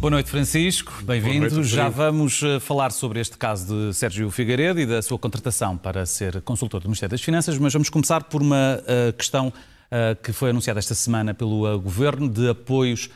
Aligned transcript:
Boa 0.00 0.12
noite, 0.12 0.30
Francisco. 0.30 0.94
Bem-vindo. 1.02 1.62
Já 1.62 1.90
vamos 1.90 2.42
eh, 2.42 2.58
falar 2.58 2.90
sobre 2.90 3.20
este 3.20 3.36
caso 3.36 3.66
de 3.90 3.94
Sérgio 3.94 4.30
Figueiredo 4.30 4.80
e 4.80 4.86
da 4.86 5.02
sua 5.02 5.18
contratação 5.18 5.76
para 5.76 6.06
ser 6.06 6.40
consultor 6.40 6.80
do 6.80 6.88
Ministério 6.88 7.10
das 7.10 7.20
Finanças, 7.20 7.58
mas 7.58 7.70
vamos 7.70 7.90
começar 7.90 8.24
por 8.24 8.40
uma 8.40 8.80
uh, 8.80 9.12
questão 9.12 9.48
uh, 9.48 10.22
que 10.22 10.32
foi 10.32 10.50
anunciada 10.50 10.78
esta 10.78 10.94
semana 10.94 11.34
pelo 11.34 11.78
Governo 11.78 12.30
de 12.30 12.48
apoios 12.48 13.10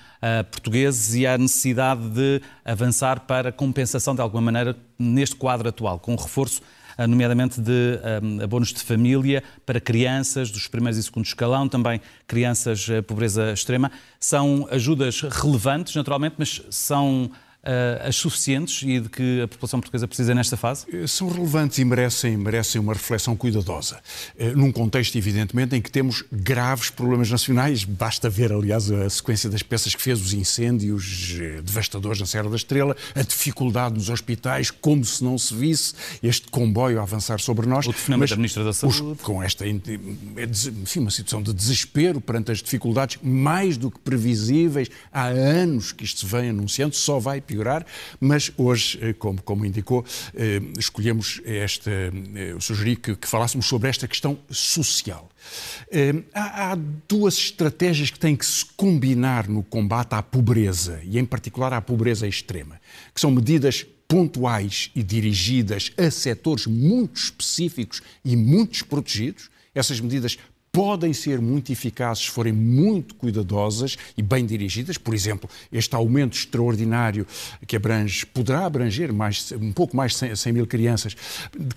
portugueses 0.50 1.14
e 1.14 1.26
a 1.26 1.36
necessidade 1.36 2.08
de 2.08 2.40
avançar 2.64 3.20
para 3.20 3.52
compensação, 3.52 4.14
de 4.14 4.22
alguma 4.22 4.40
maneira, 4.40 4.74
neste 4.98 5.36
quadro 5.36 5.68
atual, 5.68 5.98
com 5.98 6.14
reforço 6.16 6.62
nomeadamente 6.98 7.60
de 7.60 7.98
um, 8.22 8.40
ah, 8.40 8.44
abonos 8.44 8.72
de 8.72 8.80
família 8.80 9.42
para 9.66 9.80
crianças 9.80 10.50
dos 10.50 10.68
primeiros 10.68 10.98
e 10.98 11.02
segundo 11.02 11.24
escalão, 11.24 11.68
também 11.68 12.00
crianças 12.26 12.86
pobreza 13.06 13.52
extrema. 13.52 13.90
São 14.18 14.66
ajudas 14.70 15.22
relevantes, 15.22 15.94
naturalmente, 15.94 16.36
mas 16.38 16.62
são 16.70 17.30
uh, 17.64 18.08
as 18.08 18.16
suficientes 18.16 18.82
e 18.82 19.00
de 19.00 19.08
que 19.08 19.42
a 19.42 19.48
população 19.48 19.80
portuguesa 19.80 20.06
precisa 20.06 20.34
nesta 20.34 20.56
fase? 20.56 20.86
Eh, 20.92 21.06
são 21.06 21.28
relevantes 21.28 21.78
e 21.78 21.84
merecem, 21.84 22.36
merecem 22.36 22.80
uma 22.80 22.92
reflexão 22.92 23.34
cuidadosa. 23.36 24.00
Uh, 24.38 24.56
num 24.56 24.70
contexto, 24.70 25.16
evidentemente, 25.16 25.74
em 25.74 25.80
que 25.80 25.90
temos 25.90 26.22
graves 26.30 26.90
problemas 26.90 27.30
nacionais. 27.30 27.84
Basta 27.84 28.28
ver, 28.28 28.52
aliás, 28.52 28.90
a 28.90 29.08
sequência 29.08 29.48
das 29.48 29.62
peças 29.62 29.94
que 29.94 30.02
fez, 30.02 30.20
os 30.20 30.32
incêndios 30.32 31.36
devastadores 31.64 32.20
na 32.20 32.26
Serra 32.26 32.50
da 32.50 32.56
Estrela, 32.56 32.96
a 33.14 33.22
dificuldade 33.22 33.94
nos 33.94 34.08
hospitais, 34.08 34.70
como 34.70 35.04
se 35.04 35.24
não 35.24 35.38
se 35.38 35.54
visse 35.54 35.94
este 36.22 36.48
comboio 36.48 37.00
a 37.00 37.02
avançar 37.02 37.40
sobre 37.40 37.66
nós. 37.66 37.86
O 37.86 37.92
telefonema 37.92 38.26
da 38.26 38.36
Ministra 38.36 38.64
da 38.64 38.72
Saúde. 38.72 39.02
Os, 39.02 39.20
com 39.20 39.42
esta 39.42 39.66
enfim, 39.66 41.00
uma 41.00 41.10
situação 41.10 41.42
de 41.42 41.52
desespero 41.52 42.20
perante 42.20 42.52
as 42.52 42.62
dificuldades, 42.62 43.18
mais 43.22 43.76
do 43.76 43.90
que 43.90 43.98
previsíveis, 43.98 44.88
há 45.12 45.26
anos 45.26 45.92
que 45.92 46.04
isto 46.04 46.20
se 46.20 46.26
vem 46.26 46.50
anunciando, 46.50 46.94
só 46.94 47.18
vai 47.18 47.40
piorar 47.40 47.53
piorar, 47.54 47.86
mas 48.20 48.50
hoje, 48.56 48.98
eh, 49.00 49.12
como, 49.12 49.40
como 49.40 49.64
indicou, 49.64 50.04
eh, 50.34 50.60
escolhemos 50.76 51.40
esta, 51.44 51.90
eu 51.90 52.56
eh, 52.56 52.60
sugeri 52.60 52.96
que, 52.96 53.14
que 53.14 53.28
falássemos 53.28 53.66
sobre 53.66 53.88
esta 53.88 54.08
questão 54.08 54.36
social. 54.50 55.30
Há, 56.32 56.72
há 56.72 56.78
duas 57.06 57.34
estratégias 57.34 58.10
que 58.10 58.18
têm 58.18 58.34
que 58.34 58.44
se 58.44 58.64
combinar 58.76 59.48
no 59.48 59.62
combate 59.62 60.14
à 60.14 60.22
pobreza, 60.22 61.00
e 61.04 61.18
em 61.18 61.24
particular 61.24 61.72
à 61.72 61.80
pobreza 61.80 62.26
extrema, 62.26 62.80
que 63.14 63.20
são 63.20 63.30
medidas 63.30 63.86
pontuais 64.08 64.90
e 64.94 65.02
dirigidas 65.02 65.92
a 65.96 66.10
setores 66.10 66.66
muito 66.66 67.16
específicos 67.16 68.02
e 68.24 68.36
muito 68.36 68.72
desprotegidos. 68.72 69.50
Essas 69.74 70.00
medidas 70.00 70.38
podem 70.74 71.12
ser 71.12 71.40
muito 71.40 71.70
eficazes 71.70 72.24
se 72.24 72.30
forem 72.32 72.52
muito 72.52 73.14
cuidadosas 73.14 73.96
e 74.18 74.22
bem 74.22 74.44
dirigidas. 74.44 74.98
Por 74.98 75.14
exemplo, 75.14 75.48
este 75.70 75.94
aumento 75.94 76.36
extraordinário 76.36 77.24
que 77.64 77.76
abrange, 77.76 78.26
poderá 78.26 78.66
abranger 78.66 79.12
mais, 79.12 79.52
um 79.52 79.70
pouco 79.72 79.96
mais 79.96 80.16
de 80.16 80.36
100 80.36 80.52
mil 80.52 80.66
crianças, 80.66 81.16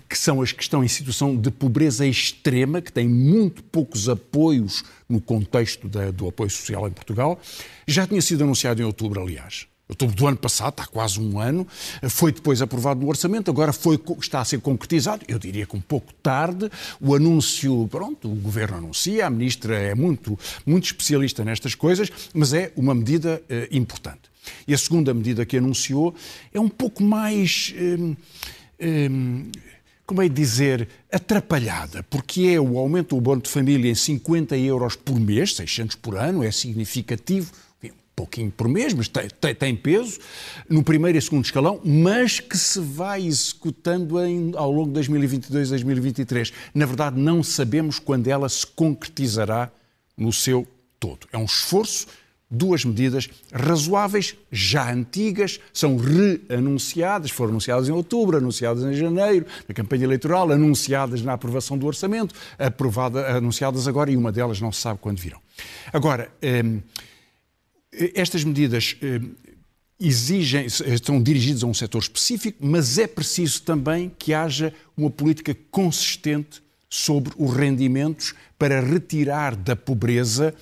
que 0.08 0.18
são 0.18 0.42
as 0.42 0.50
que 0.50 0.64
estão 0.64 0.82
em 0.82 0.88
situação 0.88 1.36
de 1.36 1.48
pobreza 1.48 2.04
extrema, 2.04 2.82
que 2.82 2.92
têm 2.92 3.08
muito 3.08 3.62
poucos 3.62 4.08
apoios 4.08 4.82
no 5.08 5.20
contexto 5.20 5.88
da, 5.88 6.10
do 6.10 6.26
apoio 6.26 6.50
social 6.50 6.88
em 6.88 6.90
Portugal. 6.90 7.40
Já 7.86 8.04
tinha 8.04 8.20
sido 8.20 8.42
anunciado 8.42 8.82
em 8.82 8.84
outubro, 8.84 9.22
aliás 9.22 9.68
outubro 9.88 10.14
do 10.14 10.26
ano 10.26 10.36
passado, 10.36 10.72
está 10.72 10.86
quase 10.86 11.18
um 11.18 11.40
ano, 11.40 11.66
foi 12.08 12.30
depois 12.30 12.60
aprovado 12.60 13.00
no 13.00 13.08
orçamento, 13.08 13.50
agora 13.50 13.72
foi, 13.72 13.98
está 14.20 14.40
a 14.40 14.44
ser 14.44 14.60
concretizado, 14.60 15.24
eu 15.26 15.38
diria 15.38 15.64
que 15.66 15.74
um 15.74 15.80
pouco 15.80 16.12
tarde, 16.22 16.70
o 17.00 17.14
anúncio, 17.14 17.88
pronto, 17.88 18.30
o 18.30 18.34
governo 18.34 18.76
anuncia, 18.76 19.26
a 19.26 19.30
ministra 19.30 19.76
é 19.78 19.94
muito, 19.94 20.38
muito 20.66 20.84
especialista 20.84 21.44
nestas 21.44 21.74
coisas, 21.74 22.10
mas 22.34 22.52
é 22.52 22.70
uma 22.76 22.94
medida 22.94 23.42
eh, 23.48 23.68
importante. 23.70 24.28
E 24.66 24.74
a 24.74 24.78
segunda 24.78 25.12
medida 25.12 25.44
que 25.44 25.56
anunciou 25.56 26.14
é 26.52 26.60
um 26.60 26.68
pouco 26.68 27.02
mais. 27.02 27.74
Eh, 27.76 28.16
eh, 28.78 29.08
como 30.06 30.22
é 30.22 30.28
dizer, 30.28 30.88
atrapalhada, 31.12 32.02
porque 32.04 32.44
é 32.44 32.58
o 32.58 32.78
aumento 32.78 33.10
do 33.10 33.18
abono 33.18 33.42
de 33.42 33.50
família 33.50 33.90
em 33.90 33.94
50 33.94 34.56
euros 34.56 34.96
por 34.96 35.20
mês, 35.20 35.54
600 35.54 35.96
por 35.96 36.16
ano, 36.16 36.42
é 36.42 36.50
significativo, 36.50 37.52
pouquinho 38.18 38.50
por 38.50 38.66
mês, 38.66 38.92
mas 38.92 39.06
tem, 39.06 39.28
tem, 39.40 39.54
tem, 39.54 39.76
peso, 39.76 40.18
no 40.68 40.82
primeiro 40.82 41.16
e 41.16 41.22
segundo 41.22 41.44
escalão, 41.44 41.80
mas 41.84 42.40
que 42.40 42.58
se 42.58 42.80
vai 42.80 43.24
executando 43.24 44.20
em, 44.20 44.52
ao 44.56 44.72
longo 44.72 44.88
de 44.88 44.94
2022 44.94 45.68
e 45.68 45.70
2023. 45.70 46.52
Na 46.74 46.84
verdade, 46.84 47.16
não 47.16 47.44
sabemos 47.44 48.00
quando 48.00 48.26
ela 48.26 48.48
se 48.48 48.66
concretizará 48.66 49.70
no 50.16 50.32
seu 50.32 50.66
todo. 50.98 51.28
É 51.32 51.38
um 51.38 51.44
esforço, 51.44 52.08
duas 52.50 52.84
medidas 52.84 53.28
razoáveis, 53.52 54.34
já 54.50 54.92
antigas, 54.92 55.60
são 55.72 55.96
reanunciadas, 55.96 57.30
foram 57.30 57.50
anunciadas 57.50 57.88
em 57.88 57.92
outubro, 57.92 58.36
anunciadas 58.36 58.82
em 58.82 58.94
janeiro, 58.94 59.46
na 59.68 59.72
campanha 59.72 60.02
eleitoral, 60.02 60.50
anunciadas 60.50 61.22
na 61.22 61.34
aprovação 61.34 61.78
do 61.78 61.86
orçamento, 61.86 62.34
aprovada, 62.58 63.36
anunciadas 63.36 63.86
agora 63.86 64.10
e 64.10 64.16
uma 64.16 64.32
delas 64.32 64.60
não 64.60 64.72
se 64.72 64.80
sabe 64.80 64.98
quando 65.00 65.18
virão. 65.18 65.38
Agora, 65.92 66.32
hum, 66.42 66.80
estas 68.14 68.44
medidas 68.44 68.96
eh, 69.02 69.20
exigem, 70.00 70.66
estão 70.66 71.22
dirigidas 71.22 71.62
a 71.62 71.66
um 71.66 71.74
setor 71.74 72.00
específico, 72.02 72.58
mas 72.64 72.98
é 72.98 73.06
preciso 73.06 73.62
também 73.62 74.10
que 74.18 74.32
haja 74.32 74.72
uma 74.96 75.10
política 75.10 75.56
consistente 75.70 76.62
sobre 76.88 77.32
os 77.36 77.52
rendimentos 77.54 78.34
para 78.58 78.80
retirar 78.80 79.54
da 79.54 79.76
pobreza 79.76 80.54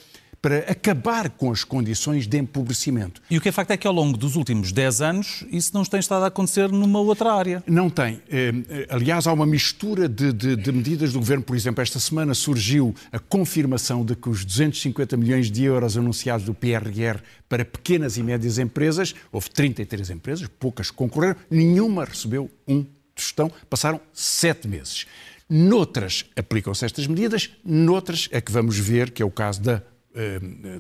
para 0.46 0.58
acabar 0.70 1.28
com 1.28 1.50
as 1.50 1.64
condições 1.64 2.24
de 2.24 2.38
empobrecimento. 2.38 3.20
E 3.28 3.36
o 3.36 3.40
que 3.40 3.48
é 3.48 3.52
facto 3.52 3.72
é 3.72 3.76
que 3.76 3.84
ao 3.84 3.92
longo 3.92 4.16
dos 4.16 4.36
últimos 4.36 4.70
10 4.70 5.00
anos 5.00 5.44
isso 5.50 5.72
não 5.74 5.82
tem 5.82 5.98
estado 5.98 6.22
a 6.22 6.28
acontecer 6.28 6.70
numa 6.70 7.00
outra 7.00 7.32
área. 7.32 7.64
Não 7.66 7.90
tem. 7.90 8.22
Eh, 8.30 8.86
aliás, 8.88 9.26
há 9.26 9.32
uma 9.32 9.44
mistura 9.44 10.08
de, 10.08 10.32
de, 10.32 10.54
de, 10.54 10.70
medidas 10.70 11.12
do 11.12 11.18
Governo. 11.18 11.42
Por 11.42 11.56
exemplo, 11.56 11.82
esta 11.82 11.98
semana 11.98 12.32
surgiu 12.32 12.94
a 13.10 13.18
confirmação 13.18 14.04
de 14.04 14.14
que 14.14 14.28
os 14.28 14.44
250 14.44 15.16
milhões 15.16 15.50
de 15.50 15.64
euros 15.64 15.96
anunciados 15.96 16.46
do 16.46 16.54
PRR 16.54 17.18
para 17.48 17.64
pequenas 17.64 18.16
e 18.16 18.22
médias 18.22 18.56
empresas, 18.56 19.16
houve 19.32 19.50
33 19.50 20.10
empresas, 20.10 20.46
poucas 20.60 20.92
concorreram, 20.92 21.34
nenhuma 21.50 22.04
recebeu 22.04 22.48
um 22.68 22.86
tostão, 23.16 23.50
passaram 23.68 24.00
sete 24.12 24.68
meses. 24.68 25.06
Noutras 25.50 26.24
aplicam-se 26.36 26.84
estas 26.84 27.08
medidas, 27.08 27.50
noutras 27.64 28.28
é 28.30 28.40
que 28.40 28.52
vamos 28.52 28.78
ver, 28.78 29.10
que 29.10 29.20
é 29.20 29.26
o 29.26 29.30
caso 29.30 29.60
da 29.60 29.82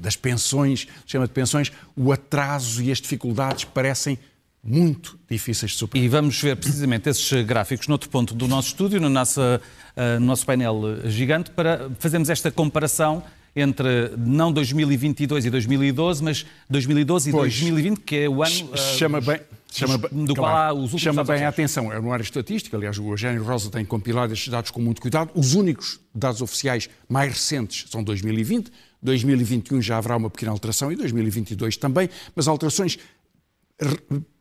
das 0.00 0.16
pensões, 0.16 0.86
chama 1.06 1.26
de 1.26 1.32
pensões, 1.32 1.72
o 1.94 2.12
atraso 2.12 2.82
e 2.82 2.90
as 2.90 3.00
dificuldades 3.00 3.64
parecem 3.64 4.18
muito 4.62 5.18
difíceis 5.30 5.72
de 5.72 5.78
superar. 5.78 6.04
E 6.04 6.08
vamos 6.08 6.40
ver 6.40 6.56
precisamente 6.56 7.08
esses 7.08 7.44
gráficos 7.44 7.86
noutro 7.86 8.08
ponto 8.08 8.34
do 8.34 8.48
nosso 8.48 8.68
estúdio, 8.68 9.00
no 9.00 9.08
nosso, 9.08 9.40
no 10.18 10.26
nosso 10.26 10.44
painel 10.44 10.80
gigante, 11.04 11.50
para 11.50 11.88
fazermos 11.98 12.28
esta 12.28 12.50
comparação 12.50 13.22
entre 13.56 14.12
não 14.18 14.52
2022 14.52 15.46
e 15.46 15.50
2012, 15.50 16.22
mas 16.22 16.46
2012 16.68 17.30
e 17.30 17.32
pois, 17.32 17.58
2020, 17.58 18.00
que 18.00 18.16
é 18.16 18.28
o 18.28 18.42
ano 18.42 18.70
uh, 18.70 18.76
chama 18.76 19.18
bem, 19.18 19.40
chama, 19.72 19.96
do 19.96 20.34
qual 20.34 20.54
há 20.54 20.72
os 20.74 20.92
últimos 20.92 21.02
Chama 21.02 21.24
bem 21.24 21.42
a 21.42 21.48
atenção, 21.48 21.90
é 21.90 21.98
no 21.98 22.12
área 22.12 22.22
estatística, 22.22 22.76
aliás, 22.76 22.98
o 22.98 23.08
Eugênio 23.08 23.42
Rosa 23.42 23.70
tem 23.70 23.82
compilado 23.82 24.34
estes 24.34 24.48
dados 24.48 24.70
com 24.70 24.80
muito 24.82 25.00
cuidado. 25.00 25.30
Os 25.34 25.54
únicos 25.54 25.98
dados 26.14 26.42
oficiais 26.42 26.90
mais 27.08 27.32
recentes 27.32 27.86
são 27.90 28.04
2020, 28.04 28.70
2021 29.06 29.80
já 29.80 29.96
haverá 29.96 30.16
uma 30.16 30.28
pequena 30.28 30.52
alteração 30.52 30.92
e 30.92 30.96
2022 30.96 31.78
também, 31.78 32.10
mas 32.34 32.46
alterações 32.46 32.98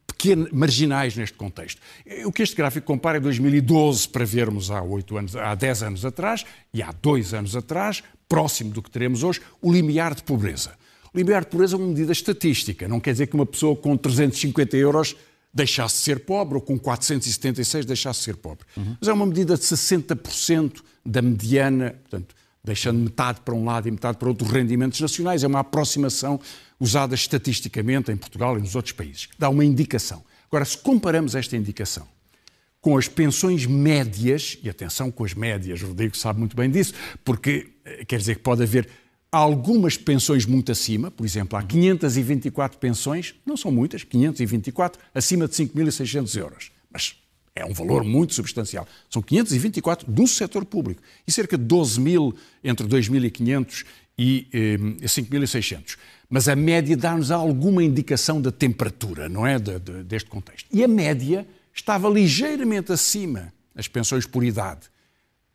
pequenas, 0.06 0.52
marginais 0.52 1.16
neste 1.16 1.38
contexto. 1.38 1.80
O 2.26 2.32
que 2.32 2.44
este 2.44 2.56
gráfico 2.56 2.86
compara 2.86 3.18
é 3.18 3.22
2012 3.22 4.10
para 4.10 4.26
vermos 4.26 4.72
há, 4.72 4.82
8 4.82 5.18
anos, 5.18 5.36
há 5.36 5.56
10 5.56 5.84
anos 5.84 6.06
atrás 6.06 6.44
e 6.74 6.82
há 6.82 6.92
2 6.92 7.34
anos 7.34 7.56
atrás, 7.56 8.04
próximo 8.28 8.72
do 8.72 8.82
que 8.82 8.90
teremos 8.90 9.24
hoje, 9.24 9.42
o 9.62 9.72
limiar 9.72 10.16
de 10.16 10.24
pobreza. 10.24 10.74
O 11.14 11.18
limiar 11.18 11.44
de 11.44 11.52
pobreza 11.52 11.76
é 11.76 11.78
uma 11.78 11.88
medida 11.88 12.12
estatística, 12.12 12.88
não 12.88 13.00
quer 13.00 13.12
dizer 13.12 13.28
que 13.28 13.36
uma 13.36 13.46
pessoa 13.46 13.76
com 13.76 13.96
350 13.96 14.76
euros 14.76 15.16
deixasse 15.54 15.96
de 15.96 16.02
ser 16.02 16.20
pobre 16.20 16.56
ou 16.56 16.62
com 16.62 16.78
476 16.78 17.86
deixasse 17.86 18.20
de 18.20 18.26
ser 18.26 18.36
pobre. 18.36 18.66
Uhum. 18.76 18.98
Mas 19.00 19.08
é 19.08 19.14
uma 19.14 19.26
medida 19.26 19.56
de 19.56 19.64
60% 19.64 20.82
da 21.06 21.22
mediana, 21.22 21.96
portanto, 22.02 22.36
deixando 22.66 23.00
metade 23.00 23.40
para 23.42 23.54
um 23.54 23.64
lado 23.64 23.88
e 23.88 23.92
metade 23.92 24.18
para 24.18 24.28
outro 24.28 24.48
rendimentos 24.48 25.00
nacionais. 25.00 25.44
É 25.44 25.48
uma 25.48 25.60
aproximação 25.60 26.40
usada 26.80 27.16
estatisticamente 27.16 28.12
em 28.12 28.18
Portugal 28.18 28.58
e 28.58 28.62
nos 28.62 28.76
outros 28.76 28.92
países. 28.92 29.30
Dá 29.38 29.50
uma 29.50 29.64
indicação. 29.64 30.24
Agora, 30.48 30.66
se 30.66 30.78
comparamos 30.78 31.36
esta 31.36 31.56
indicação 31.56 32.08
com 32.82 32.98
as 32.98 33.08
pensões 33.08 33.66
médias, 33.66 34.60
e 34.62 34.70
atenção 34.70 35.10
com 35.10 35.26
as 35.26 35.34
médias, 35.34 35.82
o 35.82 35.88
Rodrigo 35.88 36.16
sabe 36.16 36.38
muito 36.38 36.56
bem 36.56 36.70
disso, 36.70 36.94
porque 37.24 37.72
eh, 37.84 38.06
quer 38.06 38.20
dizer 38.20 38.36
que 38.36 38.42
pode 38.42 38.62
haver 38.62 38.88
algumas 39.32 39.98
pensões 39.98 40.46
muito 40.46 40.72
acima, 40.72 41.10
por 41.10 41.26
exemplo, 41.26 41.58
há 41.58 41.64
524 41.64 42.78
pensões, 42.78 43.34
não 43.46 43.58
são 43.58 43.72
muitas, 43.72 44.04
524, 44.04 45.02
acima 45.14 45.48
de 45.48 45.56
5.600 45.56 46.40
euros. 46.40 46.72
Mas 46.92 47.16
é 47.56 47.66
um 47.66 47.74
valor 47.74 48.04
muito 48.04 48.34
substancial. 48.34 48.86
São 49.10 49.22
524 49.22 50.12
do 50.12 50.28
setor 50.28 50.66
público 50.66 51.02
e 51.26 51.32
cerca 51.32 51.58
de 51.58 51.64
12 51.64 52.02
mil 52.02 52.36
entre 52.62 52.86
2.500 52.86 53.86
e 54.18 54.48
eh, 54.54 55.06
5.600. 55.06 55.98
Mas 56.30 56.50
a 56.50 56.56
média 56.56 56.98
dá-nos 56.98 57.32
alguma 57.32 57.84
indicação 57.84 58.42
da 58.42 58.52
temperatura, 58.52 59.30
não 59.30 59.48
é? 59.48 59.58
De, 59.58 59.80
de, 59.80 60.04
deste 60.04 60.30
contexto. 60.30 60.68
E 60.72 60.84
a 60.84 60.88
média 60.88 61.48
estava 61.74 62.10
ligeiramente 62.10 62.92
acima, 62.92 63.54
as 63.74 63.88
pensões 63.88 64.26
por 64.26 64.44
idade, 64.44 64.82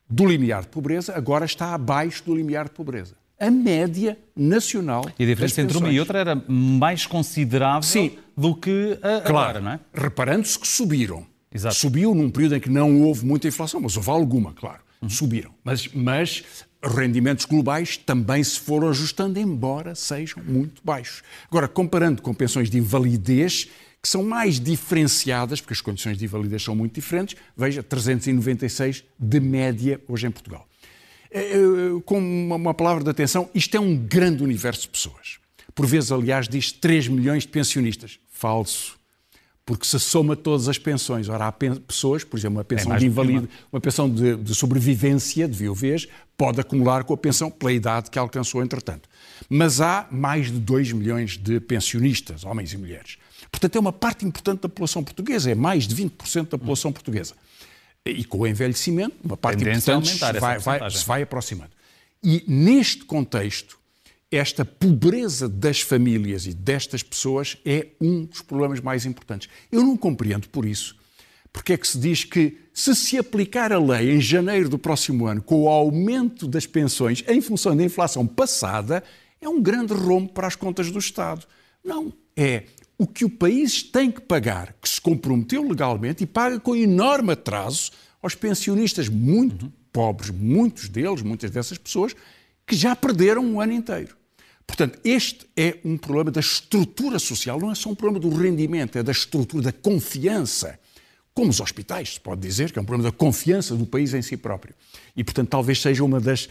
do 0.08 0.26
limiar 0.26 0.62
de 0.62 0.68
pobreza, 0.68 1.14
agora 1.14 1.44
está 1.44 1.74
abaixo 1.74 2.24
do 2.24 2.34
limiar 2.34 2.64
de 2.64 2.72
pobreza. 2.72 3.14
A 3.38 3.50
média 3.50 4.18
nacional. 4.36 5.04
E 5.18 5.24
a 5.24 5.26
diferença 5.26 5.62
entre 5.62 5.76
uma 5.78 5.90
e 5.90 5.98
outra 5.98 6.18
era 6.18 6.34
mais 6.46 7.06
considerável 7.06 7.82
Sim, 7.82 8.18
do 8.36 8.54
que 8.54 8.98
a, 9.02 9.20
claro, 9.20 9.28
agora, 9.28 9.60
não 9.60 9.70
é? 9.72 9.80
Reparando-se 9.94 10.58
que 10.58 10.68
subiram. 10.68 11.26
Exato. 11.52 11.74
Subiu 11.74 12.14
num 12.14 12.30
período 12.30 12.56
em 12.56 12.60
que 12.60 12.70
não 12.70 13.02
houve 13.02 13.26
muita 13.26 13.48
inflação, 13.48 13.80
mas 13.80 13.96
houve 13.96 14.10
alguma, 14.10 14.52
claro. 14.52 14.80
Uhum. 15.02 15.08
Subiram. 15.08 15.52
Mas, 15.64 15.88
mas 15.92 16.44
rendimentos 16.82 17.44
globais 17.44 17.96
também 17.96 18.42
se 18.42 18.60
foram 18.60 18.88
ajustando, 18.88 19.38
embora 19.38 19.94
sejam 19.94 20.42
muito 20.42 20.80
baixos. 20.84 21.22
Agora, 21.48 21.66
comparando 21.66 22.22
com 22.22 22.32
pensões 22.32 22.70
de 22.70 22.78
invalidez, 22.78 23.68
que 24.02 24.08
são 24.08 24.22
mais 24.22 24.58
diferenciadas, 24.58 25.60
porque 25.60 25.74
as 25.74 25.80
condições 25.80 26.16
de 26.16 26.24
invalidez 26.24 26.62
são 26.62 26.74
muito 26.74 26.94
diferentes, 26.94 27.36
veja, 27.56 27.82
396 27.82 29.04
de 29.18 29.40
média 29.40 30.00
hoje 30.08 30.26
em 30.26 30.30
Portugal. 30.30 30.66
É, 31.30 31.40
é, 31.40 31.56
com 32.04 32.18
uma 32.18 32.74
palavra 32.74 33.04
de 33.04 33.10
atenção, 33.10 33.48
isto 33.54 33.76
é 33.76 33.80
um 33.80 33.96
grande 33.96 34.42
universo 34.42 34.82
de 34.82 34.88
pessoas. 34.88 35.38
Por 35.74 35.86
vezes, 35.86 36.10
aliás, 36.10 36.48
diz 36.48 36.72
3 36.72 37.08
milhões 37.08 37.42
de 37.44 37.48
pensionistas. 37.48 38.18
Falso. 38.28 38.99
Porque 39.64 39.86
se 39.86 40.00
soma 40.00 40.34
todas 40.34 40.68
as 40.68 40.78
pensões. 40.78 41.28
Ora, 41.28 41.46
há 41.46 41.52
pessoas, 41.52 42.24
por 42.24 42.38
exemplo, 42.38 42.58
uma 42.58 42.64
pensão 42.64 42.92
é 42.92 42.98
de 42.98 43.06
invalide, 43.06 43.48
uma 43.72 43.80
pensão 43.80 44.10
de, 44.10 44.36
de, 44.36 44.54
sobrevivência, 44.54 45.46
de 45.46 45.56
viuvez, 45.56 46.08
pode 46.36 46.60
acumular 46.60 47.04
com 47.04 47.14
a 47.14 47.16
pensão 47.16 47.50
pela 47.50 47.72
idade 47.72 48.10
que 48.10 48.18
alcançou, 48.18 48.62
entretanto. 48.62 49.08
Mas 49.48 49.80
há 49.80 50.08
mais 50.10 50.46
de 50.46 50.58
2 50.58 50.92
milhões 50.92 51.36
de 51.36 51.60
pensionistas, 51.60 52.44
homens 52.44 52.72
e 52.72 52.78
mulheres. 52.78 53.16
Portanto, 53.50 53.76
é 53.76 53.80
uma 53.80 53.92
parte 53.92 54.26
importante 54.26 54.62
da 54.62 54.68
população 54.68 55.04
portuguesa, 55.04 55.50
é 55.50 55.54
mais 55.54 55.86
de 55.86 55.94
20% 55.94 56.48
da 56.48 56.58
população 56.58 56.92
portuguesa. 56.92 57.34
E 58.04 58.24
com 58.24 58.38
o 58.38 58.46
envelhecimento, 58.46 59.14
uma 59.22 59.36
parte 59.36 59.62
importante 59.62 60.08
se 60.08 60.18
vai, 60.40 60.58
vai, 60.58 60.90
se 60.90 61.04
vai 61.04 61.22
aproximando. 61.22 61.70
E 62.22 62.44
neste 62.46 63.04
contexto, 63.04 63.79
esta 64.30 64.64
pobreza 64.64 65.48
das 65.48 65.80
famílias 65.80 66.46
e 66.46 66.54
destas 66.54 67.02
pessoas 67.02 67.56
é 67.64 67.88
um 68.00 68.24
dos 68.24 68.42
problemas 68.42 68.80
mais 68.80 69.04
importantes. 69.04 69.48
Eu 69.72 69.82
não 69.82 69.96
compreendo 69.96 70.48
por 70.48 70.64
isso 70.64 71.00
porque 71.52 71.72
é 71.72 71.76
que 71.76 71.86
se 71.86 71.98
diz 71.98 72.24
que 72.24 72.58
se 72.72 72.94
se 72.94 73.18
aplicar 73.18 73.72
a 73.72 73.78
lei 73.78 74.12
em 74.12 74.20
janeiro 74.20 74.68
do 74.68 74.78
próximo 74.78 75.26
ano 75.26 75.42
com 75.42 75.62
o 75.62 75.68
aumento 75.68 76.46
das 76.46 76.66
pensões 76.66 77.24
em 77.26 77.40
função 77.40 77.76
da 77.76 77.82
inflação 77.82 78.26
passada, 78.26 79.02
é 79.40 79.48
um 79.48 79.60
grande 79.60 79.92
rombo 79.92 80.32
para 80.32 80.46
as 80.46 80.54
contas 80.54 80.90
do 80.90 80.98
Estado. 80.98 81.46
Não, 81.84 82.12
é 82.36 82.64
o 82.96 83.06
que 83.06 83.24
o 83.24 83.30
país 83.30 83.82
tem 83.82 84.10
que 84.10 84.20
pagar, 84.20 84.74
que 84.80 84.88
se 84.88 85.00
comprometeu 85.00 85.66
legalmente 85.66 86.24
e 86.24 86.26
paga 86.26 86.60
com 86.60 86.76
enorme 86.76 87.32
atraso 87.32 87.90
aos 88.22 88.34
pensionistas 88.34 89.08
muito 89.08 89.66
uhum. 89.66 89.72
pobres, 89.92 90.30
muitos 90.30 90.88
deles, 90.88 91.22
muitas 91.22 91.50
dessas 91.50 91.78
pessoas, 91.78 92.14
que 92.66 92.76
já 92.76 92.94
perderam 92.94 93.44
um 93.44 93.60
ano 93.60 93.72
inteiro. 93.72 94.19
Portanto, 94.70 95.00
este 95.04 95.46
é 95.56 95.78
um 95.84 95.98
problema 95.98 96.30
da 96.30 96.40
estrutura 96.40 97.18
social, 97.18 97.58
não 97.58 97.72
é 97.72 97.74
só 97.74 97.90
um 97.90 97.94
problema 97.94 98.20
do 98.20 98.34
rendimento, 98.34 98.96
é 98.96 99.02
da 99.02 99.12
estrutura, 99.12 99.64
da 99.64 99.72
confiança. 99.72 100.78
Como 101.34 101.50
os 101.50 101.60
hospitais, 101.60 102.14
se 102.14 102.20
pode 102.20 102.40
dizer, 102.40 102.72
que 102.72 102.78
é 102.78 102.82
um 102.82 102.84
problema 102.84 103.10
da 103.10 103.16
confiança 103.16 103.74
do 103.74 103.84
país 103.84 104.14
em 104.14 104.22
si 104.22 104.36
próprio. 104.36 104.74
E, 105.16 105.24
portanto, 105.24 105.48
talvez 105.48 105.80
seja 105.80 106.04
uma 106.04 106.20
das 106.20 106.48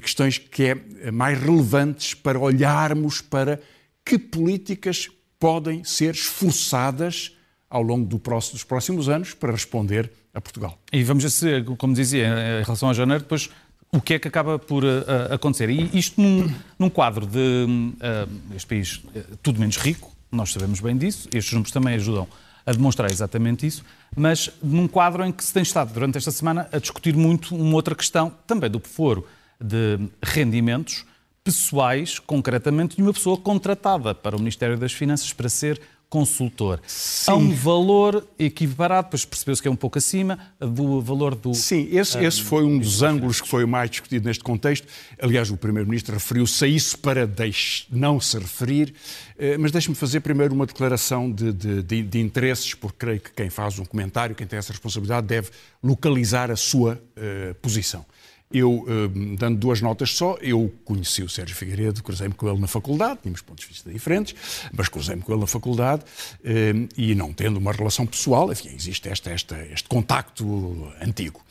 questões 0.00 0.38
que 0.38 0.64
é 0.64 1.10
mais 1.10 1.38
relevantes 1.38 2.14
para 2.14 2.38
olharmos 2.38 3.20
para 3.20 3.60
que 4.04 4.18
políticas 4.18 5.08
podem 5.38 5.84
ser 5.84 6.14
esforçadas 6.14 7.36
ao 7.68 7.82
longo 7.82 8.06
do 8.06 8.18
próximo, 8.18 8.54
dos 8.54 8.64
próximos 8.64 9.08
anos 9.08 9.34
para 9.34 9.52
responder 9.52 10.10
a 10.32 10.40
Portugal. 10.40 10.78
E 10.90 11.02
vamos 11.04 11.40
ver, 11.40 11.64
como 11.76 11.94
dizia, 11.94 12.28
em 12.60 12.64
relação 12.64 12.88
a 12.88 12.94
janeiro, 12.94 13.22
depois 13.22 13.50
o 13.92 14.00
que 14.00 14.14
é 14.14 14.18
que 14.18 14.28
acaba 14.28 14.58
por 14.58 14.84
uh, 14.84 15.04
acontecer. 15.30 15.70
E 15.70 15.98
isto 15.98 16.20
num, 16.20 16.52
num 16.78 16.90
quadro 16.90 17.26
de 17.26 17.38
uh, 17.38 18.54
este 18.54 18.66
país 18.66 18.96
uh, 18.96 19.36
tudo 19.42 19.60
menos 19.60 19.76
rico, 19.76 20.12
nós 20.30 20.52
sabemos 20.52 20.80
bem 20.80 20.96
disso, 20.96 21.28
estes 21.32 21.52
números 21.52 21.72
também 21.72 21.94
ajudam 21.94 22.28
a 22.66 22.72
demonstrar 22.72 23.10
exatamente 23.10 23.66
isso, 23.66 23.82
mas 24.14 24.50
num 24.62 24.86
quadro 24.86 25.24
em 25.24 25.32
que 25.32 25.42
se 25.42 25.54
tem 25.54 25.62
estado 25.62 25.92
durante 25.92 26.18
esta 26.18 26.30
semana 26.30 26.68
a 26.70 26.78
discutir 26.78 27.16
muito 27.16 27.56
uma 27.56 27.74
outra 27.74 27.94
questão, 27.94 28.30
também 28.46 28.68
do 28.68 28.78
foro 28.78 29.26
de 29.58 29.98
rendimentos, 30.22 31.06
pessoais, 31.42 32.18
concretamente, 32.18 32.96
de 32.96 33.02
uma 33.02 33.12
pessoa 33.14 33.38
contratada 33.38 34.14
para 34.14 34.36
o 34.36 34.38
Ministério 34.38 34.76
das 34.76 34.92
Finanças 34.92 35.32
para 35.32 35.48
ser 35.48 35.80
consultor. 36.08 36.80
Sim. 36.86 37.30
Há 37.30 37.34
um 37.34 37.50
valor 37.50 38.26
equiparado, 38.38 39.08
depois 39.08 39.24
percebeu-se 39.24 39.60
que 39.60 39.68
é 39.68 39.70
um 39.70 39.76
pouco 39.76 39.98
acima 39.98 40.38
do 40.58 41.00
valor 41.00 41.34
do. 41.34 41.54
Sim, 41.54 41.88
esse, 41.92 42.18
esse 42.24 42.42
foi 42.42 42.64
um 42.64 42.78
dos 42.78 43.02
ângulos 43.02 43.40
que 43.40 43.48
foi 43.48 43.66
mais 43.66 43.90
discutido 43.90 44.26
neste 44.26 44.42
contexto. 44.42 44.86
Aliás, 45.20 45.50
o 45.50 45.56
Primeiro-Ministro 45.56 46.14
referiu-se 46.14 46.64
a 46.64 46.68
isso 46.68 46.98
para 46.98 47.26
deixe, 47.26 47.86
não 47.90 48.20
se 48.20 48.38
referir. 48.38 48.94
Eh, 49.38 49.56
mas 49.56 49.70
deixe-me 49.70 49.94
fazer 49.94 50.20
primeiro 50.20 50.52
uma 50.52 50.66
declaração 50.66 51.30
de, 51.30 51.52
de, 51.52 51.82
de, 51.82 52.02
de, 52.02 52.18
interesses, 52.18 52.74
porque 52.74 52.96
creio 52.98 53.20
que 53.20 53.30
quem 53.32 53.48
faz 53.48 53.78
um 53.78 53.84
comentário, 53.84 54.34
quem 54.34 54.46
tem 54.46 54.58
essa 54.58 54.72
responsabilidade, 54.72 55.26
deve 55.26 55.50
localizar 55.82 56.50
a 56.50 56.56
sua 56.56 56.94
uh, 57.16 57.54
posição. 57.56 58.04
Eu, 58.50 58.86
eh, 58.88 59.36
dando 59.36 59.58
duas 59.58 59.82
notas 59.82 60.10
só, 60.14 60.38
eu 60.40 60.72
conheci 60.84 61.22
o 61.22 61.28
Sérgio 61.28 61.54
Figueiredo, 61.54 62.02
cruzei-me 62.02 62.32
com 62.32 62.48
ele 62.48 62.58
na 62.58 62.66
faculdade, 62.66 63.20
tínhamos 63.22 63.42
pontos 63.42 63.64
de 63.64 63.72
vista 63.72 63.90
diferentes, 63.90 64.34
mas 64.72 64.88
cruzei-me 64.88 65.20
com 65.20 65.32
ele 65.32 65.40
na 65.42 65.46
faculdade 65.46 66.02
eh, 66.42 66.72
e 66.96 67.14
não 67.14 67.32
tendo 67.32 67.58
uma 67.58 67.72
relação 67.72 68.06
pessoal, 68.06 68.50
enfim, 68.50 68.70
existe 68.74 69.08
esta, 69.08 69.30
esta, 69.30 69.62
este 69.66 69.88
contacto 69.88 70.90
antigo. 71.00 71.42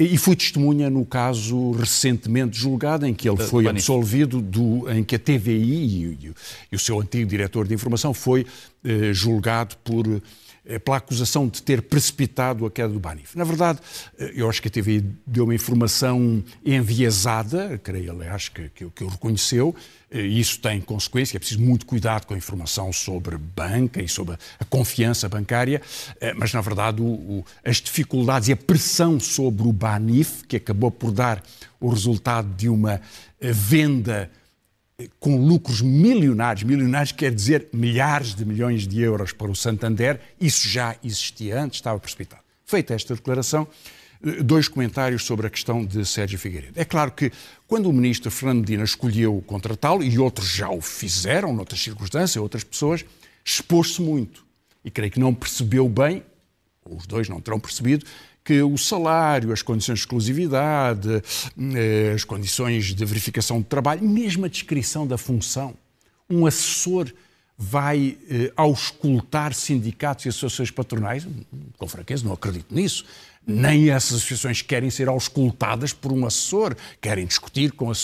E 0.00 0.16
fui 0.16 0.34
testemunha 0.34 0.88
no 0.88 1.04
caso 1.04 1.72
recentemente 1.72 2.58
julgado, 2.58 3.06
em 3.06 3.12
que 3.12 3.28
ele 3.28 3.36
foi 3.44 3.66
absolvido, 3.68 4.40
do, 4.40 4.90
em 4.90 5.04
que 5.04 5.14
a 5.14 5.18
TVI 5.18 5.52
e, 5.52 6.04
e, 6.04 6.32
e, 6.72 6.76
o 6.76 6.78
seu 6.78 6.98
antigo 6.98 7.28
diretor 7.28 7.68
de 7.68 7.74
informação 7.74 8.14
foi 8.14 8.46
eh, 8.82 9.12
julgado 9.12 9.76
por 9.84 10.06
eh, 10.06 10.20
pela 10.84 10.98
acusação 10.98 11.48
de 11.48 11.62
ter 11.62 11.82
precipitado 11.82 12.66
a 12.66 12.70
queda 12.70 12.92
do 12.92 13.00
Banif. 13.00 13.36
Na 13.36 13.44
verdade, 13.44 13.80
eh, 14.18 14.32
eu 14.34 14.48
acho 14.48 14.60
que 14.60 14.68
a 14.68 14.70
TV 14.70 15.02
deu 15.26 15.44
uma 15.44 15.54
informação 15.54 16.44
enviesada, 16.64 17.78
creio, 17.82 18.12
aliás, 18.12 18.48
que, 18.48 18.68
que, 18.70 18.88
que 18.90 19.04
o 19.04 19.08
reconheceu, 19.08 19.74
eh, 20.10 20.20
e 20.20 20.38
isso 20.38 20.58
tem 20.60 20.80
consequência, 20.80 21.36
é 21.36 21.38
preciso 21.38 21.60
muito 21.60 21.86
cuidado 21.86 22.26
com 22.26 22.34
a 22.34 22.36
informação 22.36 22.92
sobre 22.92 23.36
banca 23.38 24.02
e 24.02 24.08
sobre 24.08 24.36
a 24.58 24.64
confiança 24.64 25.28
bancária, 25.28 25.80
mas, 26.36 26.52
na 26.52 26.60
verdade, 26.60 27.00
o, 27.00 27.06
o, 27.06 27.44
as 27.64 27.76
dificuldades 27.76 28.48
e 28.48 28.52
a 28.52 28.56
pressão 28.56 29.18
sobre 29.18 29.66
o 29.66 29.72
Banif, 29.72 30.44
que 30.46 30.56
acabou 30.56 30.90
por 30.90 31.10
dar 31.10 31.42
o 31.80 31.88
resultado 31.88 32.54
de 32.54 32.68
uma 32.68 33.00
venda 33.40 34.30
com 35.18 35.36
lucros 35.36 35.80
milionários, 35.80 36.64
milionários 36.64 37.12
quer 37.12 37.32
dizer 37.32 37.68
milhares 37.72 38.34
de 38.34 38.44
milhões 38.44 38.86
de 38.86 39.00
euros 39.00 39.32
para 39.32 39.50
o 39.50 39.56
Santander, 39.56 40.20
isso 40.40 40.68
já 40.68 40.96
existia 41.02 41.60
antes, 41.60 41.78
estava 41.78 41.98
precipitado. 41.98 42.42
Feita 42.66 42.94
esta 42.94 43.14
declaração, 43.14 43.66
eh, 44.24 44.42
dois 44.42 44.68
comentários 44.68 45.24
sobre 45.24 45.46
a 45.46 45.50
questão 45.50 45.84
de 45.84 46.04
Sérgio 46.04 46.38
Figueiredo. 46.38 46.78
É 46.78 46.84
claro 46.84 47.12
que 47.12 47.32
quando 47.66 47.88
o 47.88 47.92
ministro 47.92 48.30
Fernando 48.30 48.60
Medina 48.60 48.84
escolheu 48.84 49.42
contratá-lo, 49.46 50.02
e 50.02 50.18
outros 50.18 50.48
já 50.48 50.68
o 50.70 50.80
fizeram, 50.80 51.52
noutras 51.52 51.80
circunstâncias, 51.80 52.36
outras 52.36 52.64
pessoas, 52.64 53.04
expôs-se 53.44 54.00
muito. 54.02 54.44
E 54.84 54.90
creio 54.90 55.10
que 55.10 55.20
não 55.20 55.34
percebeu 55.34 55.88
bem, 55.88 56.22
os 56.88 57.06
dois 57.06 57.28
não 57.28 57.40
terão 57.40 57.60
percebido, 57.60 58.04
que 58.44 58.62
o 58.62 58.76
salário, 58.78 59.52
as 59.52 59.62
condições 59.62 59.98
de 59.98 60.02
exclusividade, 60.02 61.22
eh, 61.74 62.12
as 62.14 62.24
condições 62.24 62.94
de 62.94 63.04
verificação 63.04 63.58
de 63.58 63.66
trabalho, 63.66 64.02
mesmo 64.06 64.44
a 64.44 64.48
descrição 64.48 65.06
da 65.06 65.18
função, 65.18 65.74
um 66.28 66.46
assessor 66.46 67.12
vai 67.62 68.16
eh, 68.30 68.50
auscultar 68.56 69.52
sindicatos 69.52 70.24
e 70.24 70.30
associações 70.30 70.70
patronais? 70.70 71.28
Com 71.76 71.86
franqueza, 71.86 72.24
não 72.24 72.32
acredito 72.32 72.74
nisso. 72.74 73.04
Nem 73.46 73.90
essas 73.90 74.18
associações 74.18 74.62
querem 74.62 74.90
ser 74.90 75.08
auscultadas 75.08 75.92
por 75.92 76.12
um 76.12 76.24
assessor, 76.24 76.74
querem 77.00 77.26
discutir 77.26 77.72
com 77.72 77.90
a, 77.90 77.94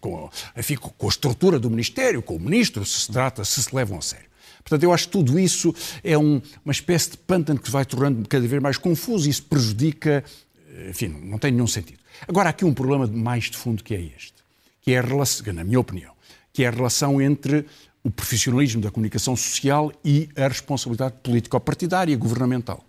com, 0.00 0.30
enfim, 0.56 0.76
com 0.76 1.06
a 1.06 1.08
estrutura 1.08 1.58
do 1.58 1.70
Ministério, 1.70 2.20
com 2.22 2.36
o 2.36 2.40
Ministro, 2.40 2.84
se 2.84 3.00
se 3.00 3.12
trata, 3.12 3.44
se 3.44 3.62
se 3.62 3.74
levam 3.74 3.98
a 3.98 4.02
sério. 4.02 4.26
Portanto, 4.66 4.82
eu 4.82 4.92
acho 4.92 5.06
que 5.06 5.12
tudo 5.12 5.38
isso 5.38 5.72
é 6.02 6.18
um, 6.18 6.42
uma 6.64 6.72
espécie 6.72 7.12
de 7.12 7.18
pântano 7.18 7.60
que 7.60 7.66
se 7.66 7.72
vai 7.72 7.84
tornando 7.84 8.28
cada 8.28 8.44
vez 8.48 8.60
mais 8.60 8.76
confuso 8.76 9.28
e 9.28 9.30
isso 9.30 9.44
prejudica, 9.44 10.24
eh, 10.74 10.90
enfim, 10.90 11.06
não 11.06 11.38
tem 11.38 11.52
nenhum 11.52 11.68
sentido. 11.68 12.00
Agora, 12.26 12.48
há 12.48 12.50
aqui 12.50 12.64
um 12.64 12.74
problema 12.74 13.06
mais 13.06 13.44
de 13.44 13.56
fundo 13.56 13.84
que 13.84 13.94
é 13.94 14.00
este, 14.00 14.34
que 14.82 14.90
é 14.90 14.98
a 14.98 15.02
relação, 15.02 15.52
na 15.52 15.62
minha 15.62 15.78
opinião, 15.78 16.12
que 16.52 16.64
é 16.64 16.66
a 16.66 16.70
relação 16.72 17.22
entre 17.22 17.64
o 18.02 18.10
profissionalismo 18.10 18.82
da 18.82 18.90
comunicação 18.90 19.36
social 19.36 19.92
e 20.04 20.28
a 20.34 20.48
responsabilidade 20.48 21.14
político-partidária 21.22 22.16
governamental. 22.16 22.84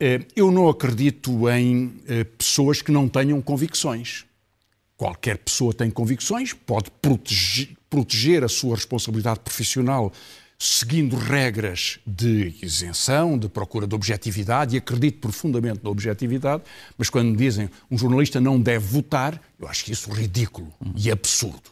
Eh, 0.00 0.26
eu 0.34 0.50
não 0.50 0.68
acredito 0.68 1.48
em 1.50 2.02
eh, 2.08 2.24
pessoas 2.24 2.82
que 2.82 2.90
não 2.90 3.08
tenham 3.08 3.40
convicções. 3.40 4.24
qualquer 4.96 5.38
pessoa 5.38 5.72
tem 5.72 5.88
convicções, 5.88 6.52
pode 6.52 6.90
proteger, 7.00 7.70
proteger 7.88 8.44
a 8.44 8.48
sua 8.48 8.74
responsabilidade 8.74 9.40
profissional 9.40 10.12
seguindo 10.62 11.16
regras 11.16 11.98
de 12.06 12.54
isenção, 12.60 13.38
de 13.38 13.48
procura 13.48 13.86
de 13.86 13.94
objetividade, 13.94 14.76
e 14.76 14.78
acredito 14.78 15.18
profundamente 15.18 15.80
na 15.82 15.88
objetividade, 15.88 16.62
mas 16.98 17.08
quando 17.08 17.34
dizem 17.34 17.70
um 17.90 17.96
jornalista 17.96 18.38
não 18.38 18.60
deve 18.60 18.86
votar, 18.86 19.40
eu 19.58 19.66
acho 19.66 19.86
que 19.86 19.92
isso 19.92 20.12
ridículo 20.12 20.70
e 20.94 21.10
absurdo. 21.10 21.70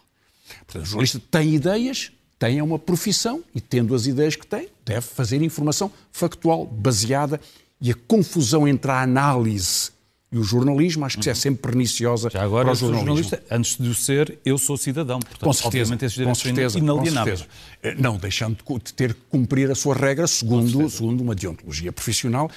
Portanto, 0.66 0.84
o 0.84 0.86
jornalista 0.86 1.20
tem 1.30 1.54
ideias, 1.54 2.10
tem 2.38 2.62
uma 2.62 2.78
profissão 2.78 3.44
e, 3.54 3.60
tendo 3.60 3.94
as 3.94 4.06
ideias 4.06 4.36
que 4.36 4.46
tem, 4.46 4.70
deve 4.86 5.02
fazer 5.02 5.42
informação 5.42 5.92
factual, 6.10 6.64
baseada, 6.64 7.38
e 7.78 7.90
a 7.90 7.94
confusão 7.94 8.66
entre 8.66 8.90
a 8.90 9.02
análise 9.02 9.90
e 10.30 10.38
o 10.38 10.42
jornalismo, 10.42 11.04
acho 11.06 11.16
que 11.16 11.22
isso 11.22 11.30
é 11.30 11.34
sempre 11.34 11.62
perniciosa 11.62 12.28
Já 12.30 12.42
agora, 12.42 12.66
para 12.66 12.72
o 12.72 12.76
jornalismo. 12.76 13.06
jornalista, 13.06 13.42
antes 13.50 13.78
de 13.78 13.88
o 13.88 13.94
ser, 13.94 14.38
eu 14.44 14.58
sou 14.58 14.76
cidadão. 14.76 15.20
Portanto, 15.20 15.40
Com 15.40 15.52
certeza, 15.52 15.68
obviamente 15.84 16.04
esses 16.04 16.16
com 16.16 16.20
direitos 16.20 16.42
certeza, 16.42 16.70
são 16.70 16.82
inalienáveis. 16.82 17.40
com 17.42 17.48
certeza. 17.82 18.02
Não 18.02 18.16
deixando 18.18 18.56
de 18.84 18.92
ter 18.92 19.14
que 19.14 19.20
cumprir 19.30 19.70
a 19.70 19.74
sua 19.74 19.94
regra 19.94 20.26
segundo, 20.26 20.90
segundo 20.90 21.22
uma 21.22 21.34
deontologia 21.34 21.90
profissional 21.92 22.50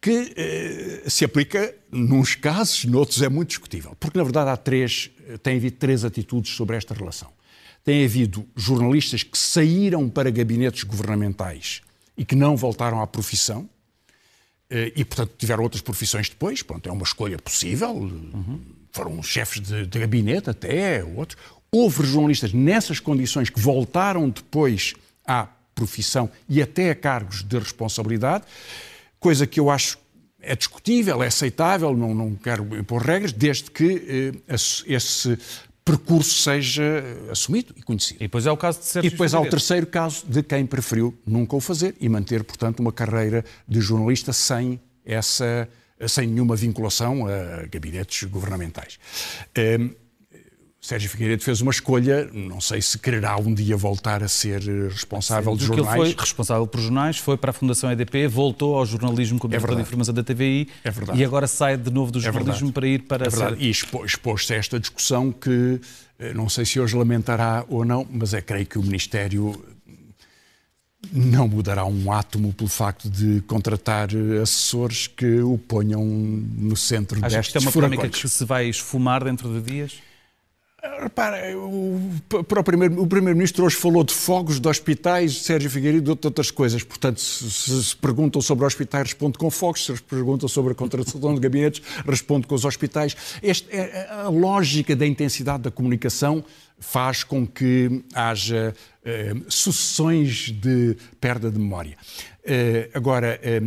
que 0.00 0.32
eh, 0.36 1.02
se 1.08 1.24
aplica 1.24 1.74
nos 1.90 2.34
casos, 2.34 2.84
noutros 2.84 3.20
é 3.20 3.28
muito 3.28 3.48
discutível. 3.48 3.96
Porque, 3.98 4.16
na 4.16 4.24
verdade, 4.24 4.48
há 4.50 4.56
três, 4.56 5.10
eh, 5.28 5.36
tem 5.38 5.56
havido 5.56 5.76
três 5.76 6.04
atitudes 6.04 6.54
sobre 6.54 6.76
esta 6.76 6.94
relação. 6.94 7.28
Tem 7.84 8.04
havido 8.04 8.46
jornalistas 8.56 9.22
que 9.22 9.36
saíram 9.36 10.08
para 10.08 10.30
gabinetes 10.30 10.84
governamentais 10.84 11.80
e 12.16 12.24
que 12.24 12.36
não 12.36 12.56
voltaram 12.56 13.02
à 13.02 13.06
profissão, 13.06 13.68
e, 14.70 15.04
portanto, 15.04 15.32
tiveram 15.38 15.62
outras 15.62 15.82
profissões 15.82 16.28
depois. 16.28 16.62
Pronto, 16.62 16.88
é 16.88 16.92
uma 16.92 17.04
escolha 17.04 17.38
possível. 17.38 17.90
Uhum. 17.90 18.60
Foram 18.92 19.22
chefes 19.22 19.62
de, 19.62 19.86
de 19.86 19.98
gabinete 19.98 20.50
até, 20.50 21.02
outros. 21.04 21.40
Houve 21.70 22.06
jornalistas 22.06 22.52
nessas 22.52 22.98
condições 23.00 23.50
que 23.50 23.60
voltaram 23.60 24.28
depois 24.28 24.94
à 25.26 25.48
profissão 25.74 26.28
e 26.48 26.60
até 26.60 26.90
a 26.90 26.94
cargos 26.94 27.42
de 27.42 27.58
responsabilidade, 27.58 28.44
coisa 29.20 29.46
que 29.46 29.60
eu 29.60 29.70
acho 29.70 29.98
é 30.40 30.54
discutível, 30.54 31.22
é 31.22 31.26
aceitável, 31.26 31.96
não, 31.96 32.14
não 32.14 32.34
quero 32.34 32.64
impor 32.76 33.02
regras, 33.02 33.32
desde 33.32 33.70
que 33.70 34.32
eh, 34.48 34.54
esse 34.86 35.38
percurso 35.88 36.42
seja 36.42 37.02
assumido 37.30 37.72
e 37.74 37.82
conhecido. 37.82 38.16
E 38.16 38.24
depois 38.24 38.44
é 38.44 38.52
o 38.52 38.56
caso 38.56 38.80
de 38.80 38.84
Sérgio 38.84 39.08
E 39.08 39.10
depois 39.10 39.32
há 39.32 39.40
o 39.40 39.48
terceiro 39.48 39.86
caso 39.86 40.26
de 40.26 40.42
quem 40.42 40.66
preferiu 40.66 41.16
nunca 41.26 41.56
o 41.56 41.60
fazer 41.60 41.96
e 41.98 42.08
manter, 42.08 42.44
portanto, 42.44 42.80
uma 42.80 42.92
carreira 42.92 43.42
de 43.66 43.80
jornalista 43.80 44.32
sem 44.32 44.78
essa 45.04 45.68
sem 46.06 46.28
nenhuma 46.28 46.54
vinculação 46.54 47.26
a 47.26 47.66
gabinetes 47.66 48.28
governamentais. 48.28 49.00
Hum, 49.80 49.90
Sérgio 50.80 51.10
Figueiredo 51.10 51.42
fez 51.42 51.60
uma 51.60 51.72
escolha, 51.72 52.30
não 52.32 52.60
sei 52.60 52.80
se 52.80 52.96
quererá 52.98 53.36
um 53.36 53.52
dia 53.52 53.76
voltar 53.76 54.22
a 54.22 54.28
ser 54.28 54.62
responsável 54.88 55.56
de 55.56 55.66
Do 55.66 55.72
que 55.72 55.80
ele 55.80 55.84
jornais. 55.84 56.12
foi 56.14 56.20
responsável 56.24 56.66
por 56.68 56.80
jornais, 56.80 57.18
foi 57.18 57.36
para 57.36 57.50
a 57.50 57.52
Fundação 57.52 57.90
EDP, 57.90 58.28
voltou 58.28 58.76
ao 58.76 58.86
jornalismo 58.86 59.40
como 59.40 59.50
diretor 59.50 59.74
de 59.74 59.82
informação 59.82 60.14
da 60.14 60.22
TVI 60.22 60.68
É 60.84 60.90
verdade. 60.90 61.18
e 61.18 61.24
agora 61.24 61.48
sai 61.48 61.76
de 61.76 61.90
novo 61.90 62.12
do 62.12 62.20
É 62.20 62.22
jornalismo 62.22 62.72
para 62.72 62.86
ir 62.86 63.02
para 63.02 63.26
É 63.26 63.28
verdade. 63.28 63.56
ser... 63.58 63.62
E 63.66 63.70
expo- 63.70 64.04
expôs-se 64.04 64.54
a 64.54 64.56
esta 64.56 64.78
discussão 64.78 65.32
que 65.32 65.80
eh, 66.16 66.32
não 66.32 66.48
sei 66.48 66.64
se 66.64 66.78
hoje 66.78 66.96
lamentará 66.96 67.64
ou 67.68 67.84
não, 67.84 68.06
mas 68.08 68.32
é 68.32 68.40
creio 68.40 68.64
que 68.64 68.78
o 68.78 68.82
Ministério 68.82 69.60
não 71.12 71.48
mudará 71.48 71.84
um 71.84 72.12
átomo 72.12 72.52
pelo 72.52 72.68
facto 72.68 73.10
de 73.10 73.40
contratar 73.42 74.10
eh, 74.14 74.40
assessores 74.42 75.08
que 75.08 75.40
o 75.40 75.58
ponham 75.58 76.04
no 76.04 76.76
centro 76.76 77.18
Acho 77.18 77.30
que 77.30 77.36
destes 77.36 77.56
isto 77.56 77.56
é 77.56 77.60
uma 77.66 77.72
polémica 77.72 78.08
que 78.08 78.28
se 78.28 78.44
vai 78.44 78.68
esfumar 78.68 79.24
dentro 79.24 79.52
de 79.52 79.60
dias? 79.60 79.94
Repara, 81.00 81.56
o, 81.56 82.00
para 82.44 82.60
o 82.60 82.64
primeiro, 82.64 83.02
o 83.02 83.06
Primeiro-Ministro 83.06 83.64
hoje 83.64 83.76
falou 83.76 84.02
de 84.04 84.12
fogos, 84.14 84.58
de 84.58 84.68
hospitais, 84.68 85.32
de 85.32 85.38
Sérgio 85.40 85.70
Figueiredo 85.70 86.14
de 86.14 86.26
outras 86.26 86.50
coisas. 86.50 86.82
Portanto, 86.82 87.20
se, 87.20 87.84
se 87.84 87.96
perguntam 87.96 88.40
sobre 88.40 88.64
hospitais, 88.64 89.04
responde 89.04 89.38
com 89.38 89.50
fogos. 89.50 89.84
Se 89.84 90.02
perguntam 90.02 90.48
sobre 90.48 90.72
a 90.72 90.74
contratação 90.74 91.34
de 91.34 91.40
gabinetes, 91.40 91.82
responde 92.06 92.46
com 92.46 92.54
os 92.54 92.64
hospitais. 92.64 93.16
Este, 93.42 93.68
é- 93.74 94.08
a 94.10 94.28
lógica 94.28 94.94
da 94.96 95.06
intensidade 95.06 95.62
da 95.64 95.70
comunicação 95.70 96.44
faz 96.78 97.24
com 97.24 97.46
que 97.46 98.04
haja 98.14 98.74
eh, 99.04 99.34
sucessões 99.48 100.52
de 100.52 100.96
perda 101.20 101.50
de 101.50 101.58
memória. 101.58 101.96
Eh, 102.44 102.88
agora, 102.94 103.38
eh, 103.42 103.60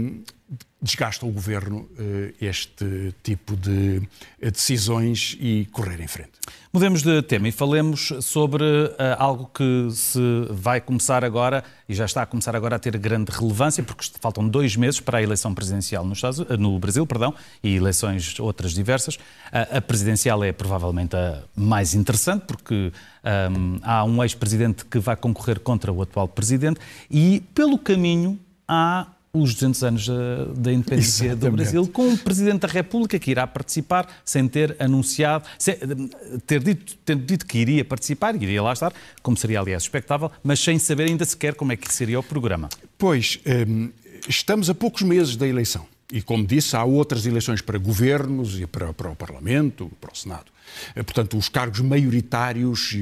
desgasta 0.82 1.26
o 1.26 1.32
governo 1.32 1.88
eh, 1.98 2.34
este 2.42 3.14
tipo 3.22 3.56
de 3.56 4.02
eh, 4.42 4.50
decisões 4.50 5.38
e 5.40 5.68
correr 5.72 6.02
em 6.02 6.08
frente. 6.08 6.32
Mudemos 6.74 7.04
de 7.04 7.22
tema 7.22 7.48
e 7.48 7.52
falemos 7.52 8.12
sobre 8.22 8.64
ah, 8.98 9.16
algo 9.20 9.50
que 9.54 9.90
se 9.92 10.20
vai 10.50 10.82
começar 10.82 11.24
agora 11.24 11.64
e 11.88 11.94
já 11.94 12.06
está 12.06 12.24
a 12.24 12.26
começar 12.26 12.56
agora 12.56 12.78
a 12.78 12.80
ter 12.80 12.98
grande 12.98 13.32
relevância, 13.32 13.84
porque 13.84 14.06
faltam 14.20 14.48
dois 14.48 14.76
meses 14.76 15.00
para 15.00 15.20
a 15.20 15.22
eleição 15.22 15.54
presidencial 15.54 16.04
nos 16.04 16.18
Estados, 16.18 16.40
no 16.58 16.78
Brasil 16.80 17.06
perdão, 17.06 17.34
e 17.62 17.76
eleições 17.76 18.40
outras 18.40 18.74
diversas. 18.74 19.20
A 19.52 19.82
presidencial 19.82 20.44
é 20.44 20.52
provavelmente 20.52 21.16
a 21.16 21.44
mais 21.56 21.94
interessante, 21.94 22.46
porque 22.46 22.92
ahm, 23.24 23.80
há 23.84 24.04
um 24.04 24.24
ex-presidente 24.24 24.86
que 24.86 24.98
vai 24.98 25.16
concorrer 25.16 25.60
contra 25.60 25.92
o 25.92 26.02
atual 26.02 26.28
presidente 26.28 26.80
e, 27.10 27.44
pelo 27.54 27.78
caminho, 27.78 28.40
há 28.68 29.08
os 29.34 29.54
200 29.54 29.84
anos 29.84 30.08
da, 30.08 30.46
da 30.56 30.74
independência 30.74 31.30
do 31.30 31.48
Exatamente. 31.48 31.56
Brasil, 31.56 31.88
com 31.88 32.08
um 32.08 32.18
Presidente 32.18 32.62
da 32.62 32.68
República 32.68 33.18
que 33.18 33.32
irá 33.32 33.48
participar 33.48 34.22
sem 34.26 34.48
ter 34.48 34.76
anunciado, 34.80 35.46
sem, 35.58 35.78
ter 36.46 36.62
dito, 36.62 36.98
tendo 37.06 37.24
dito 37.24 37.46
que 37.46 37.58
iria 37.58 37.86
participar, 37.86 38.36
iria 38.36 38.62
lá 38.62 38.74
estar, 38.74 38.94
como 39.24 39.38
seria 39.38 39.60
aliás 39.60 39.84
expectável, 39.84 40.32
mas 40.44 40.60
sem 40.60 40.78
saber 40.78 41.08
ainda 41.08 41.24
sequer 41.24 41.56
como 41.56 41.72
é 41.72 41.78
que 41.78 41.92
seria 41.94 42.20
o 42.20 42.24
programa. 42.24 42.70
Pois, 42.98 43.40
hum, 43.68 43.90
estamos 44.28 44.70
a 44.70 44.76
poucos 44.76 45.02
meses 45.04 45.36
da 45.36 45.48
eleição. 45.48 45.86
E, 46.12 46.22
como 46.22 46.46
disse, 46.46 46.76
há 46.76 46.84
outras 46.84 47.26
eleições 47.26 47.62
para 47.62 47.78
governos 47.78 48.60
e 48.60 48.68
para, 48.68 48.94
para 48.94 49.10
o 49.10 49.16
Parlamento, 49.16 49.90
para 50.02 50.12
o 50.12 50.16
Senado. 50.16 50.52
Eh, 50.96 51.04
Portanto, 51.04 51.38
os 51.38 51.50
cargos 51.50 51.80
maioritários 51.82 52.92
e, 52.94 53.02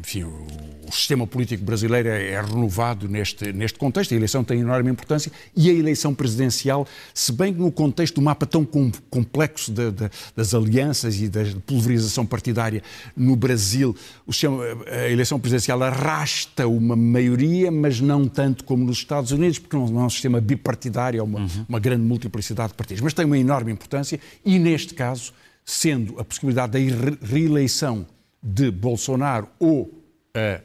enfim, 0.00 0.24
o, 0.24 0.46
sistema 0.92 1.26
político 1.26 1.64
brasileiro 1.64 2.08
é, 2.08 2.32
é 2.32 2.40
renovado 2.42 3.08
neste, 3.08 3.52
neste 3.52 3.78
contexto. 3.78 4.12
A 4.12 4.16
eleição 4.16 4.44
tem 4.44 4.60
enorme 4.60 4.90
importância 4.90 5.32
e 5.56 5.68
a 5.70 5.72
eleição 5.72 6.14
presidencial, 6.14 6.86
se 7.12 7.32
bem 7.32 7.52
que 7.52 7.58
no 7.60 7.72
contexto 7.72 8.16
do 8.16 8.22
mapa 8.22 8.46
tão 8.46 8.64
com- 8.64 8.92
complexo 9.10 9.72
da- 9.72 9.90
da- 9.90 10.10
das 10.36 10.54
alianças 10.54 11.20
e 11.20 11.28
da 11.28 11.40
pulverização 11.66 12.24
partidária 12.26 12.82
no 13.16 13.34
Brasil, 13.34 13.96
sistema- 14.30 14.62
a 14.86 15.08
eleição 15.10 15.40
presidencial 15.40 15.82
arrasta 15.82 16.66
uma 16.68 16.94
maioria, 16.94 17.70
mas 17.70 18.00
não 18.00 18.28
tanto 18.28 18.62
como 18.64 18.84
nos 18.84 18.98
Estados 18.98 19.30
Unidos, 19.32 19.58
porque 19.58 19.76
não 19.76 19.84
não 19.88 20.02
é 20.02 20.04
um 20.06 20.10
sistema 20.10 20.40
bipartidário, 20.40 21.18
é 21.20 21.22
uma, 21.22 21.46
uma 21.68 21.78
grande 21.80 22.02
multiplicidade 22.02 22.68
de 22.70 22.74
partidos. 22.74 23.02
Mas 23.02 23.12
tem 23.14 23.24
uma 23.24 23.38
enorme 23.38 23.72
importância 23.72 24.18
e, 24.44 24.58
neste 24.58 24.94
caso, 24.94 25.32
sendo 25.64 26.18
a 26.20 26.24
possibilidade 26.24 26.72
da 26.72 26.78
re- 26.78 27.18
reeleição 27.22 28.06
de 28.42 28.70
Bolsonaro 28.70 29.48
ou 29.58 30.02
a, 30.34 30.60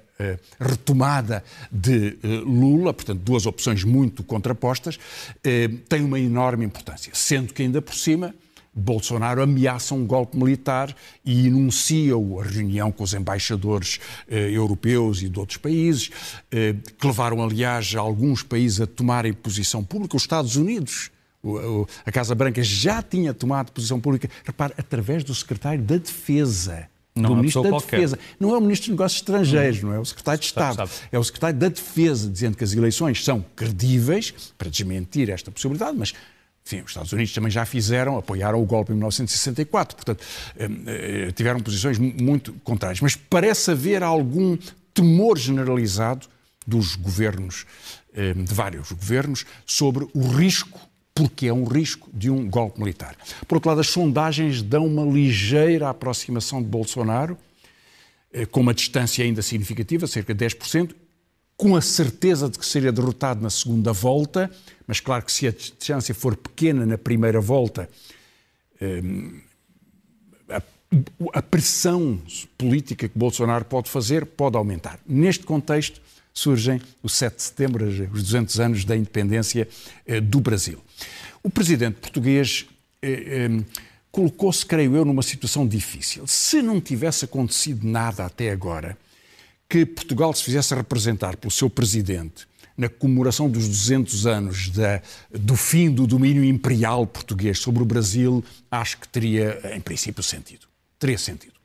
retomada 0.60 1.42
de 1.72 2.18
eh, 2.22 2.28
Lula, 2.46 2.94
portanto, 2.94 3.22
duas 3.22 3.46
opções 3.46 3.86
muito 3.86 4.22
contrapostas, 4.22 5.00
eh, 5.42 5.70
tem 5.88 6.04
uma 6.04 6.20
enorme 6.20 6.66
importância. 6.66 7.12
Sendo 7.16 7.54
que, 7.54 7.62
ainda 7.62 7.82
por 7.82 7.96
cima, 7.96 8.36
Bolsonaro 8.76 9.42
ameaça 9.42 9.96
um 9.96 10.06
golpe 10.06 10.38
militar 10.38 10.94
e 11.24 11.48
enuncia 11.48 12.14
a 12.16 12.44
reunião 12.44 12.92
com 12.92 13.04
os 13.06 13.14
embaixadores 13.14 14.00
eh, 14.28 14.50
europeus 14.52 15.22
e 15.22 15.30
de 15.30 15.40
outros 15.40 15.58
países, 15.58 16.12
que 16.50 17.08
levaram, 17.08 17.42
aliás, 17.42 17.96
alguns 17.96 18.44
países 18.44 18.82
a 18.82 18.88
tomarem 18.88 19.32
posição 19.32 19.86
pública. 19.86 20.18
Os 20.18 20.24
Estados 20.24 20.58
Unidos, 20.58 21.12
o- 21.44 21.58
o- 21.82 21.88
a 22.06 22.12
Casa 22.12 22.34
Branca 22.36 22.62
já 22.64 23.02
tinha 23.02 23.34
tomado 23.34 23.72
posição 23.72 24.00
pública, 24.00 24.30
repare, 24.44 24.74
através 24.78 25.24
do 25.24 25.34
secretário 25.34 25.82
da 25.84 25.98
Defesa. 25.98 26.88
Não 27.16 27.30
do 27.32 27.34
é 27.34 27.38
Ministro 27.38 27.64
da 27.64 27.70
qualquer. 27.70 27.96
Defesa. 27.98 28.20
Não 28.40 28.54
é 28.54 28.58
o 28.58 28.62
Ministro 28.62 28.88
dos 28.88 28.92
Negócios 29.00 29.20
Estrangeiros, 29.22 29.82
não 29.84 29.92
é 29.94 30.00
o 30.00 30.06
Secretário 30.06 30.40
de 30.40 30.48
Sabe, 30.48 30.70
Estado. 30.72 30.88
sabe. 30.90 31.08
É 31.12 31.20
o 31.20 31.24
Secretário 31.24 31.60
da 31.60 31.68
Defesa, 31.68 32.30
dizendo 32.30 32.56
que 32.56 32.64
as 32.64 32.72
eleições 32.74 33.24
são 33.26 33.44
credíveis, 33.56 34.34
para 34.58 34.70
desmentir 34.70 35.30
esta 35.30 35.52
possibilidade, 35.52 35.98
mas 35.98 36.14
enfim, 36.66 36.82
os 36.82 36.92
Estados 36.92 37.12
Unidos 37.12 37.34
também 37.34 37.50
já 37.50 37.66
fizeram, 37.66 38.16
apoiaram 38.18 38.62
o 38.62 38.66
golpe 38.66 38.92
em 38.92 38.96
1964, 38.96 39.96
portanto, 39.96 40.24
eh, 40.56 40.70
eh, 41.28 41.32
tiveram 41.32 41.60
posições 41.62 41.98
mu- 41.98 42.14
muito 42.22 42.54
contrárias. 42.64 43.02
Mas 43.02 43.16
parece 43.16 43.72
haver 43.72 44.04
algum 44.04 44.56
temor 44.94 45.38
generalizado 45.38 46.28
dos 46.68 46.96
governos, 46.96 47.66
eh, 48.14 48.34
de 48.34 48.54
vários 48.54 48.92
governos, 48.92 49.46
sobre 49.66 50.08
o 50.14 50.28
risco 50.28 50.80
porque 51.20 51.48
é 51.48 51.54
um 51.54 51.66
risco 51.66 52.10
de 52.14 52.30
um 52.30 52.50
golpe 52.50 52.80
militar. 52.80 53.14
Por 53.46 53.56
outro 53.56 53.70
lado, 53.70 53.82
as 53.82 53.90
sondagens 53.90 54.62
dão 54.62 54.88
uma 54.88 55.04
ligeira 55.04 55.90
aproximação 55.90 56.62
de 56.64 56.70
Bolsonaro, 56.70 57.38
eh, 58.32 58.46
com 58.46 58.62
uma 58.62 58.74
distância 58.74 59.26
ainda 59.26 59.42
significativa, 59.42 60.08
cerca 60.08 60.34
de 60.34 60.46
10%, 60.46 60.96
com 61.58 61.76
a 61.76 61.82
certeza 61.82 62.50
de 62.50 62.58
que 62.58 62.66
seria 62.66 62.90
derrotado 62.90 63.42
na 63.42 63.50
segunda 63.50 63.92
volta, 63.92 64.50
mas 64.88 65.02
claro 65.02 65.26
que 65.26 65.32
se 65.34 65.46
a 65.46 65.52
distância 65.52 66.16
for 66.16 66.38
pequena 66.38 66.86
na 66.86 66.98
primeira 66.98 67.42
volta, 67.42 67.90
eh, 68.80 69.02
a 70.48 70.62
a 71.34 71.42
pressão 71.42 72.20
política 72.58 73.08
que 73.08 73.20
Bolsonaro 73.20 73.66
pode 73.66 73.92
fazer 73.92 74.26
pode 74.26 74.58
aumentar. 74.58 75.00
Neste 75.06 75.44
contexto, 75.44 76.02
surgem 76.40 76.82
o 77.04 77.10
7 77.10 77.36
de 77.36 77.44
setembro, 77.44 77.86
os 77.86 78.24
200 78.24 78.60
anos 78.60 78.86
da 78.86 78.96
independência 78.96 79.68
eh, 80.06 80.22
do 80.22 80.40
Brasil. 80.40 80.80
O 81.44 81.50
presidente 81.50 81.96
português 81.96 82.66
eh, 83.02 83.50
colocou-se, 84.12 84.66
creio 84.66 84.96
eu, 84.96 85.06
numa 85.06 85.22
situação 85.22 85.68
difícil. 85.68 86.26
Se 86.28 86.62
não 86.62 86.80
tivesse 86.80 87.26
acontecido 87.26 87.86
nada 87.86 88.26
até 88.26 88.52
agora, 88.52 88.98
que 89.68 89.86
Portugal 89.86 90.34
se 90.34 90.44
fizesse 90.44 90.74
representar 90.74 91.38
pelo 91.38 91.52
seu 91.52 91.70
presidente 91.70 92.48
na 92.76 92.88
comemoração 92.88 93.50
dos 93.50 93.68
200 93.68 94.26
anos 94.26 94.70
da, 94.70 95.02
do 95.32 95.56
fim 95.56 95.92
do 95.92 96.08
domínio 96.08 96.44
imperial 96.46 97.06
português 97.06 97.60
sobre 97.60 97.84
o 97.84 97.86
Brasil, 97.86 98.44
acho 98.72 98.98
que 98.98 99.08
teria, 99.08 99.60
em 99.76 99.82
princípio, 99.82 100.24
sentido. 100.24 100.66
Teria 100.98 101.18
sentido. 101.18 101.59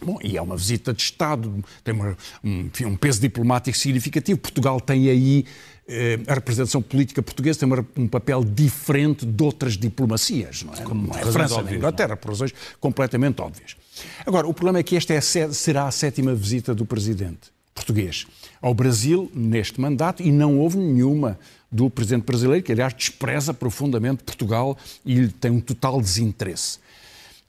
Bom, 0.00 0.18
e 0.22 0.36
é 0.36 0.42
uma 0.42 0.56
visita 0.56 0.92
de 0.92 1.02
Estado, 1.02 1.62
tem 1.84 1.94
uma, 1.94 2.16
um, 2.42 2.70
um, 2.86 2.96
peso 2.96 3.20
diplomático 3.20 3.76
significativo. 3.76 4.38
Portugal 4.40 4.80
tem 4.80 5.10
aí, 5.10 5.44
eh, 5.86 6.18
a 6.26 6.34
representação 6.34 6.80
política 6.80 7.22
portuguesa 7.22 7.60
tem 7.60 7.68
uma, 7.68 7.86
um 7.96 8.08
papel 8.08 8.42
diferente 8.42 9.26
de 9.26 9.42
outras 9.42 9.76
diplomacias, 9.76 10.62
não 10.62 10.72
é? 10.72 10.78
Como 10.78 11.08
não 11.08 11.14
é 11.14 11.20
França 11.26 11.62
nem 11.62 11.74
a 11.74 11.76
Inglaterra, 11.76 12.16
por 12.16 12.30
razões 12.30 12.54
completamente 12.80 13.40
óbvias. 13.42 13.76
Agora, 14.24 14.48
o 14.48 14.54
problema 14.54 14.78
é 14.78 14.82
que 14.82 14.96
esta 14.96 15.12
é 15.12 15.20
será 15.20 15.86
a 15.86 15.90
sétima 15.90 16.34
visita 16.34 16.74
do 16.74 16.86
presidente 16.86 17.52
português 17.74 18.26
ao 18.60 18.74
Brasil 18.74 19.30
neste 19.34 19.80
mandato 19.80 20.22
e 20.22 20.32
não 20.32 20.58
houve 20.58 20.78
nenhuma 20.78 21.38
do 21.70 21.88
presidente 21.90 22.24
brasileiro, 22.24 22.64
que 22.64 22.72
aliás 22.72 22.94
despreza 22.94 23.52
profundamente 23.52 24.22
Portugal 24.24 24.76
e 25.04 25.28
tem 25.28 25.50
um 25.50 25.60
total 25.60 26.00
desinteresse. 26.00 26.78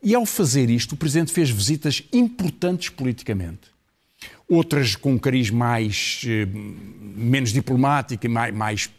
E 0.04 0.14
ao 0.14 0.26
fazer 0.26 0.70
isto, 0.70 0.94
o 0.94 0.98
Presidente 0.98 1.32
fez 1.32 1.50
visitas 1.50 2.04
importantes 2.12 2.90
politicamente. 2.90 3.72
Outras 4.50 4.98
com 4.98 5.14
um 5.14 5.18
cariz 5.18 5.50
mais, 5.50 6.22
eh, 6.28 6.46
menos 7.16 7.54
diplomático 7.54 8.26
e 8.26 8.30
mais, 8.30 8.54
mais 8.54 8.90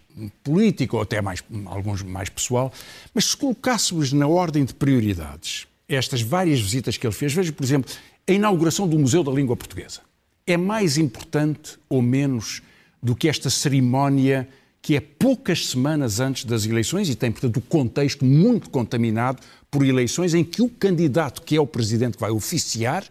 político, 0.43 0.97
ou 0.97 1.03
até 1.03 1.21
mais, 1.21 1.45
alguns 1.67 2.03
mais 2.03 2.31
pessoal. 2.31 2.73
Mas 3.13 3.27
se 3.27 3.37
colocássemos 3.37 4.13
na 4.13 4.27
ordem 4.27 4.65
de 4.65 4.73
prioridades 4.73 5.67
estas 5.87 6.23
várias 6.23 6.61
visitas 6.61 6.97
que 6.97 7.07
ele 7.07 7.15
fez, 7.15 7.35
veja, 7.35 7.53
por 7.53 7.63
exemplo, 7.63 7.93
a 8.27 8.33
inauguração 8.33 8.89
do 8.89 8.99
Museu 8.99 9.23
da 9.23 9.31
Língua 9.31 9.55
Portuguesa. 9.55 10.01
É 10.47 10.57
mais 10.57 10.97
importante 10.97 11.79
ou 11.89 12.01
menos 12.01 12.63
do 13.03 13.15
que 13.15 13.29
esta 13.29 13.51
cerimónia 13.51 14.49
que 14.81 14.97
é 14.97 15.01
poucas 15.01 15.69
semanas 15.69 16.21
antes 16.21 16.45
das 16.45 16.67
eleições 16.67 17.09
e 17.09 17.15
tem, 17.15 17.33
portanto, 17.33 17.57
o 17.57 17.61
contexto 17.63 18.25
muito 18.25 18.69
contaminado 18.69 19.43
por 19.75 19.85
eleições 19.85 20.35
em 20.35 20.45
que 20.45 20.63
o 20.63 20.69
candidato, 20.69 21.43
que 21.43 21.57
é 21.57 21.61
o 21.61 21.67
presidente 21.67 22.15
que 22.15 22.21
vai 22.21 22.31
oficiar, 22.31 23.05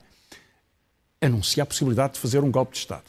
anuncia 1.22 1.62
a 1.62 1.65
possibilidade 1.65 2.13
de 2.13 2.20
fazer 2.22 2.41
um 2.41 2.50
golpe 2.50 2.72
de 2.72 2.77
Estado. 2.77 3.03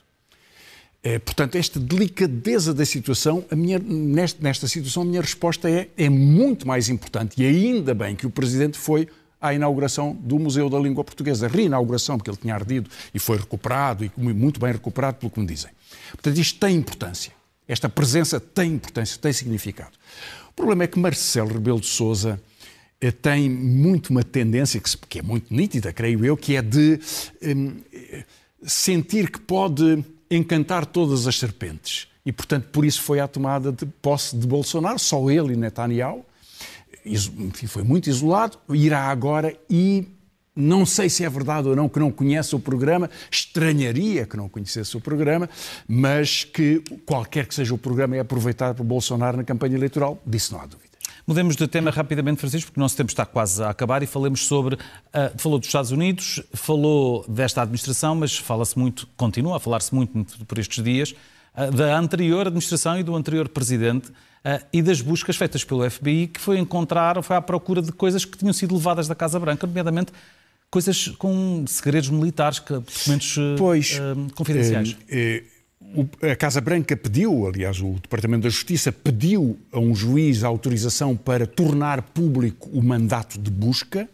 É, 1.01 1.21
portanto, 1.21 1.55
esta 1.55 1.79
delicadeza 1.79 2.75
da 2.75 2.85
situação, 2.85 3.45
a 3.49 3.55
minha, 3.55 3.79
nesta, 3.79 4.43
nesta 4.43 4.67
situação, 4.67 5.05
a 5.05 5.07
minha 5.07 5.21
resposta 5.21 5.71
é, 5.71 5.89
é 5.97 6.09
muito 6.09 6.67
mais 6.67 6.89
importante. 6.89 7.41
E 7.41 7.47
ainda 7.47 7.95
bem 7.95 8.17
que 8.17 8.27
o 8.27 8.31
Presidente 8.31 8.77
foi 8.77 9.07
à 9.41 9.55
inauguração 9.55 10.17
do 10.21 10.37
Museu 10.37 10.69
da 10.69 10.79
Língua 10.81 11.05
Portuguesa. 11.05 11.47
Reinauguração, 11.47 12.19
porque 12.19 12.31
ele 12.31 12.39
tinha 12.39 12.55
ardido 12.55 12.91
e 13.15 13.21
foi 13.21 13.37
recuperado, 13.37 14.05
e 14.05 14.11
muito 14.17 14.59
bem 14.59 14.73
recuperado, 14.73 15.19
pelo 15.19 15.31
que 15.31 15.39
me 15.39 15.47
dizem. 15.47 15.71
Portanto, 16.11 16.39
isto 16.39 16.59
tem 16.59 16.75
importância. 16.75 17.33
Esta 17.69 17.89
presença 17.89 18.41
tem 18.41 18.73
importância, 18.73 19.17
tem 19.17 19.33
significado. 19.33 19.93
O 20.51 20.55
problema 20.55 20.83
é 20.83 20.87
que 20.89 20.99
Marcelo 20.99 21.53
Rebelo 21.53 21.79
de 21.79 21.87
Sousa 21.87 22.41
eh, 22.41 22.54
tem 23.21 23.51
muito 23.51 24.11
uma 24.11 24.23
tendência, 24.23 24.81
que, 25.09 25.19
é 25.19 25.23
muito 25.23 25.53
nítida, 25.53 25.93
creio 25.93 26.25
eu, 26.25 26.37
que 26.37 26.57
é 26.57 26.63
de 26.63 26.99
um, 27.43 27.77
sentir 28.63 29.31
que 29.31 29.41
pode 29.41 30.05
encantar 30.31 30.87
todas 30.87 31.27
as 31.27 31.37
serpentes. 31.37 32.09
E, 32.25 32.33
portanto, 32.33 32.69
por 32.73 32.85
isso 32.85 33.03
foi 33.03 33.21
à 33.21 33.29
tomada 33.29 33.71
de 33.71 33.85
posse 33.85 34.37
de 34.37 34.47
Bolsonaro, 34.47 34.99
só 34.99 35.31
ele 35.31 35.53
e 35.53 35.57
Netanyahu. 35.57 36.25
Enfim, 37.05 37.67
foi 37.67 37.83
muito 37.83 38.09
isolado, 38.09 38.57
irá 38.71 39.03
agora 39.03 39.55
e 39.69 40.09
não 40.57 40.87
sei 40.87 41.11
se 41.11 41.25
é 41.25 41.29
verdade 41.29 41.69
ou 41.69 41.77
não 41.77 41.89
que 41.89 41.99
não 41.99 42.11
conhece 42.11 42.55
o 42.55 42.61
programa, 42.61 43.11
estranharia 43.31 44.25
que 44.25 44.37
não 44.37 44.49
conhecesse 44.49 44.97
o 44.97 45.01
programa, 45.01 45.51
mas 45.87 46.45
que 46.45 46.83
qualquer 47.05 47.47
que 47.47 47.55
seja 47.55 47.75
o 47.75 47.79
programa 47.79 48.17
é 48.17 48.21
aproveitado 48.21 48.77
por 48.77 48.85
Bolsonaro 48.85 49.37
na 49.37 49.45
campanha 49.45 49.77
eleitoral, 49.77 50.23
disso 50.25 50.55
não 50.55 50.61
há 50.61 50.67
dúvida. 50.67 50.84
Mudemos 51.27 51.57
de 51.57 51.67
tema 51.67 51.91
rapidamente, 51.91 52.39
Francisco, 52.39 52.71
porque 52.71 52.81
o 52.81 52.83
nosso 52.83 52.97
tempo 52.97 53.11
está 53.11 53.25
quase 53.25 53.63
a 53.63 53.71
acabar 53.71 54.03
e 54.03 54.07
falemos 54.07 54.47
sobre. 54.47 54.75
Uh, 54.75 55.39
falou 55.39 55.59
dos 55.59 55.69
Estados 55.69 55.91
Unidos, 55.91 56.43
falou 56.53 57.25
desta 57.27 57.63
administração, 57.63 58.15
mas 58.15 58.37
fala-se 58.37 58.79
muito, 58.79 59.09
continua 59.17 59.57
a 59.57 59.61
falar-se 59.61 59.95
muito 59.95 60.45
por 60.45 60.59
estes 60.59 60.85
dias, 60.85 61.15
uh, 61.57 61.71
da 61.71 61.97
anterior 61.97 62.47
administração 62.47 62.99
e 62.99 63.03
do 63.03 63.17
anterior 63.17 63.49
presidente. 63.49 64.09
Uh, 64.09 64.63
e 64.71 64.83
das 64.83 65.01
buscas 65.01 65.37
feitas 65.37 65.65
pelo 65.65 65.91
FBI, 65.91 66.27
que 66.27 66.39
foi 66.39 66.59
encontrar, 66.59 67.23
foi 67.23 67.35
à 67.37 67.41
procura 67.41 67.81
de 67.81 67.91
coisas 67.91 68.27
que 68.27 68.37
tinham 68.37 68.53
sido 68.53 68.75
levadas 68.75 69.09
da 69.09 69.15
Casa 69.15 69.41
Branca, 69.41 69.67
nomeadamente 69.67 70.13
coisas 70.71 71.09
com 71.17 71.65
segredos 71.67 72.11
militares, 72.11 72.59
documentos 72.59 73.37
pois, 73.57 73.99
confidenciais. 74.35 74.97
Eh, 75.09 75.45
a 76.23 76.37
Casa 76.37 76.61
Branca 76.61 76.97
pediu, 76.97 77.47
aliás, 77.47 77.81
o 77.81 77.93
Departamento 77.93 78.43
da 78.43 78.49
Justiça 78.49 78.91
pediu 78.91 79.59
a 79.71 79.79
um 79.79 79.95
juiz 79.95 80.43
a 80.43 80.49
autorização 80.49 81.17
para 81.17 81.47
tornar 81.47 82.03
público 82.03 82.69
o 82.73 82.83
mandato 82.83 83.39
de 83.39 83.51
busca. 83.51 84.09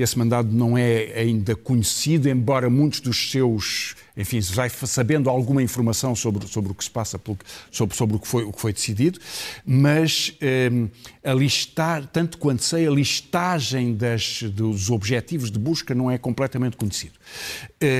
Esse 0.00 0.18
mandado 0.18 0.52
não 0.52 0.76
é 0.76 1.12
ainda 1.20 1.54
conhecido, 1.54 2.28
embora 2.28 2.70
muitos 2.70 3.00
dos 3.00 3.30
seus 3.30 3.94
enfim, 4.16 4.40
vai 4.40 4.70
sabendo 4.70 5.28
alguma 5.28 5.62
informação 5.62 6.14
sobre, 6.16 6.46
sobre 6.48 6.72
o 6.72 6.74
que 6.74 6.82
se 6.82 6.90
passa, 6.90 7.20
sobre, 7.70 7.94
sobre 7.94 8.16
o, 8.16 8.18
que 8.18 8.26
foi, 8.26 8.44
o 8.44 8.52
que 8.52 8.60
foi 8.60 8.72
decidido, 8.72 9.20
mas 9.64 10.34
um, 10.72 10.88
a 11.22 11.34
listar, 11.34 12.06
tanto 12.06 12.38
quanto 12.38 12.64
sei, 12.64 12.86
a 12.86 12.90
listagem 12.90 13.94
das, 13.94 14.42
dos 14.42 14.90
objetivos 14.90 15.50
de 15.50 15.58
busca 15.58 15.94
não 15.94 16.10
é 16.10 16.16
completamente 16.16 16.78
conhecido. 16.78 17.12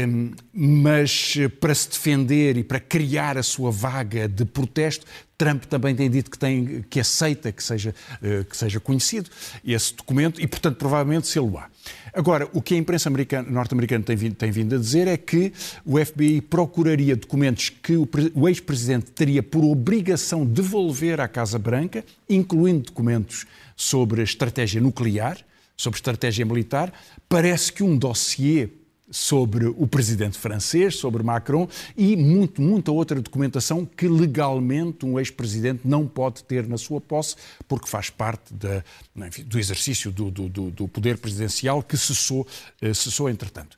Um, 0.09 0.33
mas 0.55 1.35
para 1.61 1.75
se 1.75 1.91
defender 1.91 2.57
e 2.57 2.65
para 2.65 2.81
criar 2.81 3.37
a 3.37 3.43
sua 3.43 3.71
vaga 3.71 4.27
de 4.27 4.47
protesto, 4.47 5.05
Trump 5.37 5.65
também 5.65 5.95
tem 5.95 6.11
dito 6.11 6.31
que, 6.31 6.39
tem, 6.39 6.85
que 6.89 7.01
aceita 7.01 7.53
que 7.53 7.63
seja, 7.63 7.95
uh, 8.23 8.45
que 8.45 8.57
seja 8.57 8.81
conhecido 8.81 9.31
esse 9.65 9.95
documento 9.95 10.41
e, 10.41 10.47
portanto, 10.47 10.77
provavelmente 10.77 11.27
se 11.27 11.39
lo 11.39 11.59
há. 11.59 11.69
Agora, 12.13 12.49
o 12.53 12.63
que 12.63 12.75
a 12.75 12.79
imprensa 12.79 13.11
norte-americana 13.47 14.03
tem, 14.03 14.17
tem, 14.17 14.51
vindo 14.51 14.75
a 14.75 14.79
dizer 14.79 15.07
é 15.07 15.17
que 15.17 15.53
o 15.85 16.03
FBI 16.03 16.41
procuraria 16.41 17.15
documentos 17.15 17.69
que 17.69 17.97
o, 17.97 18.09
o 18.35 18.49
ex-presidente 18.49 19.11
teria 19.11 19.43
por 19.43 19.65
obrigação 19.65 20.45
devolver 20.45 21.21
à 21.21 21.29
Casa 21.29 21.59
Branca, 21.59 22.05
incluindo 22.29 22.85
documentos 22.85 23.47
sobre 23.77 24.23
estratégia 24.23 24.81
nuclear, 24.81 25.39
sobre 25.77 25.99
estratégia 25.99 26.47
militar. 26.47 26.93
Parece 27.29 27.73
que 27.73 27.83
um 27.83 27.97
dossiê 27.97 28.71
sobre 29.11 29.67
o 29.67 29.87
presidente 29.87 30.37
francês, 30.37 30.97
sobre 30.97 31.23
Macron 31.23 31.69
e 31.97 32.17
muito, 32.17 32.61
muita 32.61 32.91
outra 32.91 33.21
documentação 33.21 33.85
que 33.85 34.09
legalmente 34.09 35.07
um 35.07 35.19
ex-presidente 35.19 35.83
não 35.85 36.07
pode 36.07 36.43
ter 36.45 36.67
na 36.67 36.77
sua 36.77 37.01
posse, 37.01 37.37
porque 37.69 37.89
faz 37.89 38.11
parte 38.11 38.53
da, 38.53 38.85
enfim, 39.17 39.45
do 39.45 39.59
exercício 39.59 40.11
do, 40.11 40.31
do, 40.31 40.49
do, 40.49 40.89
poder 40.89 41.19
presidencial 41.19 41.83
que 41.83 41.97
cessou, 41.97 42.47
eh, 42.81 42.93
cessou 42.93 43.29
entretanto. 43.29 43.77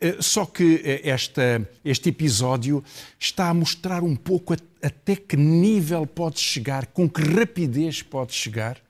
Eh, 0.00 0.16
só 0.20 0.44
que 0.44 0.82
eh, 0.84 1.08
esta, 1.08 1.68
este 1.84 2.08
episódio 2.08 2.82
está 3.18 3.48
a 3.48 3.54
mostrar 3.54 4.02
um 4.02 4.16
pouco 4.16 4.54
até 4.82 5.14
que 5.14 5.36
nível 5.36 6.06
pode 6.06 6.40
chegar, 6.40 6.86
com 6.86 7.08
que 7.08 7.22
rapidez 7.22 8.02
pode 8.02 8.32
chegar 8.32 8.82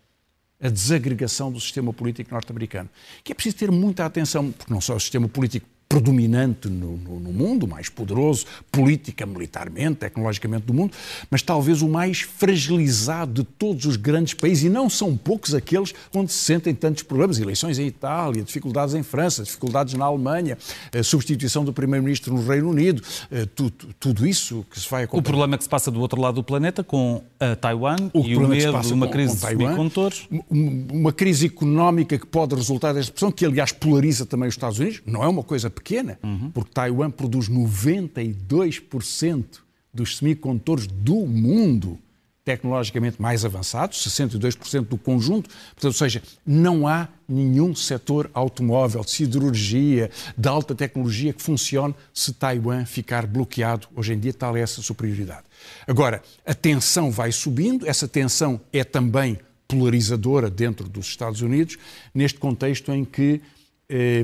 a 0.60 0.68
desagregação 0.70 1.52
do 1.52 1.60
sistema 1.60 1.92
político 1.92 2.32
norte-americano. 2.32 2.88
Que 3.22 3.32
é 3.32 3.34
preciso 3.34 3.56
ter 3.56 3.70
muita 3.70 4.06
atenção, 4.06 4.50
porque 4.50 4.72
não 4.72 4.80
só 4.80 4.96
o 4.96 5.00
sistema 5.00 5.28
político 5.28 5.66
predominante 5.94 6.68
no, 6.68 6.96
no, 6.96 7.20
no, 7.20 7.32
mundo, 7.32 7.66
o 7.66 7.68
mais 7.68 7.88
poderoso, 7.88 8.46
política, 8.72 9.24
militarmente, 9.24 9.98
tecnologicamente 10.00 10.66
do 10.66 10.74
mundo, 10.74 10.92
mas 11.30 11.40
talvez 11.40 11.82
o 11.82 11.88
mais 11.88 12.22
fragilizado 12.22 13.44
de 13.44 13.44
todos 13.44 13.84
os 13.84 13.94
grandes 13.94 14.34
países, 14.34 14.64
e 14.64 14.68
não 14.68 14.90
são 14.90 15.16
poucos 15.16 15.54
aqueles 15.54 15.94
onde 16.12 16.32
se 16.32 16.38
sentem 16.38 16.74
tantos 16.74 17.04
problemas, 17.04 17.38
eleições 17.38 17.78
em 17.78 17.86
Itália, 17.86 18.42
dificuldades 18.42 18.92
em 18.96 19.04
França, 19.04 19.44
dificuldades 19.44 19.94
na 19.94 20.04
Alemanha, 20.04 20.58
a 20.92 21.02
substituição 21.04 21.64
do 21.64 21.72
primeiro-ministro 21.72 22.34
no 22.34 22.44
Reino 22.44 22.70
Unido, 22.70 23.00
eh, 23.30 23.46
tudo, 23.54 23.94
tudo, 24.00 24.26
isso 24.26 24.66
que 24.68 24.80
se 24.80 24.90
vai 24.90 25.04
acontecer. 25.04 25.20
O 25.20 25.22
problema 25.22 25.56
que 25.56 25.62
se 25.62 25.70
passa 25.70 25.92
do 25.92 26.00
outro 26.00 26.20
lado 26.20 26.34
do 26.34 26.42
planeta, 26.42 26.82
com 26.82 27.22
a 27.38 27.54
Taiwan 27.54 28.10
o 28.12 28.26
e 28.26 28.36
o 28.36 28.48
medo 28.48 28.80
de 28.80 28.92
uma 28.92 29.06
com, 29.06 29.12
crise 29.12 29.34
com 29.34 29.40
Taiwan, 29.40 29.58
de 29.58 29.64
semicondutores. 29.64 30.28
Uma 30.50 31.12
crise 31.12 31.46
económica 31.46 32.18
que 32.18 32.26
pode 32.26 32.52
resultar 32.56 32.92
desta 32.92 33.12
pressão, 33.12 33.30
que 33.30 33.46
aliás 33.46 33.70
polariza 33.70 34.26
também 34.26 34.48
os 34.48 34.54
Estados 34.54 34.80
Unidos, 34.80 35.00
não 35.06 35.22
é 35.22 35.28
uma 35.28 35.44
coisa 35.44 35.70
pequena, 35.70 35.83
pequena, 35.84 36.18
uhum. 36.24 36.50
porque 36.50 36.70
Taiwan 36.72 37.10
produz 37.10 37.50
92% 37.50 39.44
dos 39.92 40.16
semicondutores 40.16 40.86
do 40.86 41.26
mundo. 41.26 41.98
tecnologicamente 42.42 43.22
mais 43.22 43.42
avançados, 43.42 44.06
62% 44.06 44.86
do 44.86 44.98
conjunto, 44.98 45.48
portanto, 45.48 45.86
ou 45.86 45.92
seja, 45.94 46.22
não 46.44 46.86
há 46.86 47.08
nenhum 47.26 47.74
setor 47.74 48.30
automóvel, 48.34 49.00
de 49.02 49.12
siderurgia, 49.12 50.10
de 50.36 50.46
alta 50.46 50.74
tecnologia 50.74 51.32
que 51.32 51.42
funcione 51.42 51.94
se 52.12 52.34
Taiwan 52.34 52.84
ficar 52.84 53.26
bloqueado. 53.26 53.88
Hoje 53.96 54.12
em 54.12 54.18
dia 54.18 54.34
tal 54.34 54.54
é 54.58 54.60
essa 54.60 54.82
superioridade. 54.82 55.44
Agora, 55.88 56.22
a 56.44 56.52
tensão 56.52 57.10
vai 57.10 57.32
subindo, 57.32 57.88
essa 57.88 58.06
tensão 58.06 58.60
é 58.74 58.84
também 58.84 59.38
polarizadora 59.66 60.50
dentro 60.50 60.86
dos 60.86 61.06
Estados 61.06 61.40
Unidos, 61.40 61.78
neste 62.14 62.38
contexto 62.38 62.92
em 62.92 63.06
que 63.06 63.40
eh, 63.88 64.22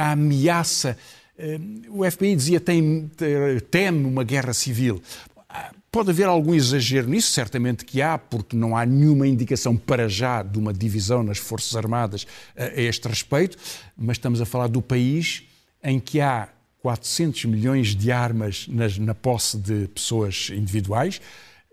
a 0.00 0.12
ameaça. 0.12 0.96
Eh, 1.38 1.60
o 1.90 2.10
FBI 2.10 2.34
dizia 2.34 2.58
tem, 2.58 3.10
teme 3.70 4.06
uma 4.06 4.24
guerra 4.24 4.54
civil. 4.54 5.02
Pode 5.92 6.10
haver 6.10 6.26
algum 6.26 6.54
exagero 6.54 7.08
nisso, 7.08 7.32
certamente 7.32 7.84
que 7.84 8.00
há, 8.00 8.16
porque 8.16 8.56
não 8.56 8.76
há 8.76 8.86
nenhuma 8.86 9.26
indicação 9.26 9.76
para 9.76 10.08
já 10.08 10.42
de 10.42 10.58
uma 10.58 10.72
divisão 10.72 11.22
nas 11.22 11.36
Forças 11.36 11.74
Armadas 11.76 12.26
a 12.56 12.80
este 12.80 13.08
respeito, 13.08 13.58
mas 13.98 14.16
estamos 14.16 14.40
a 14.40 14.46
falar 14.46 14.68
do 14.68 14.80
país 14.80 15.42
em 15.82 15.98
que 15.98 16.20
há 16.20 16.48
400 16.80 17.44
milhões 17.46 17.94
de 17.94 18.10
armas 18.10 18.68
na 18.98 19.14
posse 19.14 19.58
de 19.58 19.88
pessoas 19.88 20.50
individuais. 20.50 21.20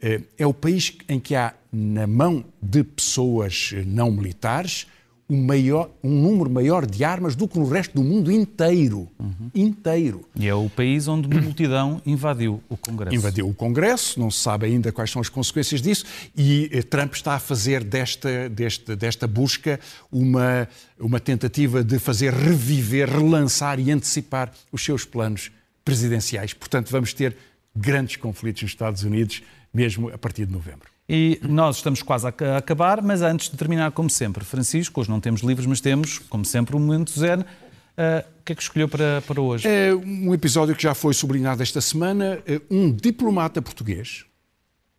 Eh, 0.01 0.21
é 0.37 0.45
o 0.45 0.53
país 0.53 0.97
em 1.07 1.19
que 1.19 1.33
há 1.33 1.53
na 1.71 2.05
mão 2.07 2.43
de 2.61 2.83
pessoas 2.83 3.73
não 3.85 4.11
militares 4.11 4.87
um, 5.29 5.43
maior, 5.43 5.89
um 6.03 6.09
número 6.09 6.49
maior 6.49 6.85
de 6.85 7.03
armas 7.03 7.35
do 7.35 7.47
que 7.47 7.59
no 7.59 7.67
resto 7.67 7.93
do 7.93 8.03
mundo 8.03 8.31
inteiro. 8.31 9.07
Uhum. 9.19 9.51
Inteiro. 9.53 10.25
E 10.35 10.47
é 10.47 10.53
o 10.53 10.69
país 10.69 11.07
onde 11.07 11.27
uma 11.27 11.41
multidão 11.41 12.01
invadiu 12.05 12.61
o 12.69 12.77
Congresso. 12.77 13.15
Invadiu 13.15 13.49
o 13.49 13.53
Congresso, 13.53 14.19
não 14.19 14.31
se 14.31 14.39
sabe 14.39 14.67
ainda 14.67 14.91
quais 14.91 15.11
são 15.11 15.21
as 15.21 15.29
consequências 15.29 15.81
disso, 15.81 16.05
e 16.35 16.69
eh, 16.71 16.81
Trump 16.81 17.13
está 17.13 17.33
a 17.35 17.39
fazer 17.39 17.83
desta, 17.83 18.49
desta, 18.49 18.95
desta 18.95 19.27
busca 19.27 19.79
uma, 20.11 20.67
uma 20.99 21.19
tentativa 21.19 21.83
de 21.83 21.99
fazer 21.99 22.33
reviver, 22.33 23.09
relançar 23.09 23.79
e 23.79 23.91
antecipar 23.91 24.51
os 24.71 24.83
seus 24.83 25.03
planos 25.03 25.51
presidenciais. 25.83 26.53
Portanto, 26.53 26.89
vamos 26.89 27.13
ter 27.13 27.35
grandes 27.75 28.15
conflitos 28.15 28.63
nos 28.63 28.71
Estados 28.71 29.03
Unidos, 29.03 29.43
mesmo 29.73 30.09
a 30.09 30.17
partir 30.17 30.45
de 30.45 30.53
novembro. 30.53 30.96
E 31.09 31.39
nós 31.41 31.77
estamos 31.77 32.01
quase 32.01 32.27
a 32.27 32.57
acabar, 32.57 33.01
mas 33.01 33.21
antes 33.21 33.49
de 33.49 33.55
terminar, 33.55 33.91
como 33.91 34.09
sempre, 34.09 34.43
Francisco, 34.43 34.99
hoje 34.99 35.09
não 35.09 35.21
temos 35.21 35.41
livros, 35.41 35.65
mas 35.65 35.79
temos, 35.79 36.19
como 36.19 36.43
sempre, 36.43 36.75
o 36.75 36.79
um 36.79 36.81
Momento 36.81 37.17
Zen. 37.17 37.39
Uh, 37.39 38.19
o 38.41 38.43
que 38.43 38.51
é 38.51 38.55
que 38.55 38.61
escolheu 38.61 38.89
para, 38.89 39.21
para 39.25 39.41
hoje? 39.41 39.67
É 39.67 39.95
um 39.95 40.33
episódio 40.33 40.75
que 40.75 40.83
já 40.83 40.93
foi 40.93 41.13
sublinhado 41.13 41.63
esta 41.63 41.79
semana. 41.79 42.39
É 42.45 42.59
um 42.69 42.91
diplomata 42.91 43.61
português, 43.61 44.25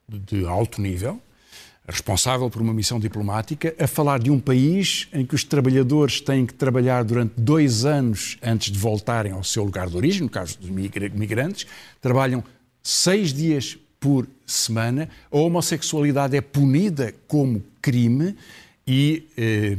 de 0.09 0.47
alto 0.47 0.81
nível, 0.81 1.21
responsável 1.87 2.49
por 2.49 2.63
uma 2.63 2.73
missão 2.73 2.99
diplomática, 2.99 3.75
a 3.79 3.87
falar 3.87 4.19
de 4.19 4.31
um 4.31 4.41
país 4.41 5.09
em 5.13 5.27
que 5.27 5.35
os 5.35 5.45
trabalhadores 5.45 6.23
têm 6.23 6.47
que 6.47 6.55
trabalhar 6.55 7.05
durante 7.05 7.35
dois 7.37 7.85
anos 7.85 8.39
antes 8.43 8.73
de 8.73 8.79
voltarem 8.79 9.33
ao 9.33 9.45
seu 9.45 9.63
lugar 9.63 9.91
de 9.91 9.97
origem, 9.97 10.23
no 10.23 10.31
caso 10.31 10.59
dos 10.59 10.71
migrantes, 10.71 11.67
trabalham 12.01 12.43
seis 12.83 13.31
dias 13.31 13.77
por 14.01 14.27
semana. 14.53 15.09
A 15.31 15.37
homossexualidade 15.37 16.37
é 16.37 16.41
punida 16.41 17.15
como 17.27 17.63
crime 17.81 18.37
e 18.87 19.29
eh, 19.37 19.77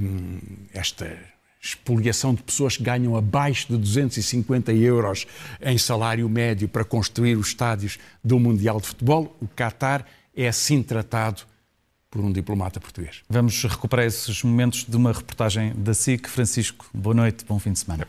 esta 0.74 1.18
expoliação 1.62 2.34
de 2.34 2.42
pessoas 2.42 2.78
que 2.78 2.84
ganham 2.84 3.16
abaixo 3.16 3.68
de 3.68 3.78
250 3.78 4.72
euros 4.74 5.28
em 5.62 5.78
salário 5.78 6.28
médio 6.30 6.70
para 6.70 6.86
construir 6.86 7.36
os 7.36 7.48
estádios 7.48 7.98
do 8.24 8.40
Mundial 8.40 8.80
de 8.80 8.88
Futebol, 8.88 9.36
o 9.42 9.48
Qatar 9.48 10.06
é 10.36 10.48
assim 10.48 10.82
tratado 10.82 11.42
por 12.10 12.22
um 12.22 12.32
diplomata 12.32 12.80
português. 12.80 13.22
Vamos 13.30 13.62
recuperar 13.64 14.06
esses 14.06 14.44
momentos 14.44 14.86
de 14.88 14.96
uma 14.96 15.12
reportagem 15.12 15.74
da 15.76 15.94
SIC. 15.94 16.28
Francisco, 16.28 16.90
boa 16.94 17.14
noite, 17.14 17.46
bom 17.46 17.60
fim 17.60 17.74
de 17.74 17.80
semana. 17.80 18.08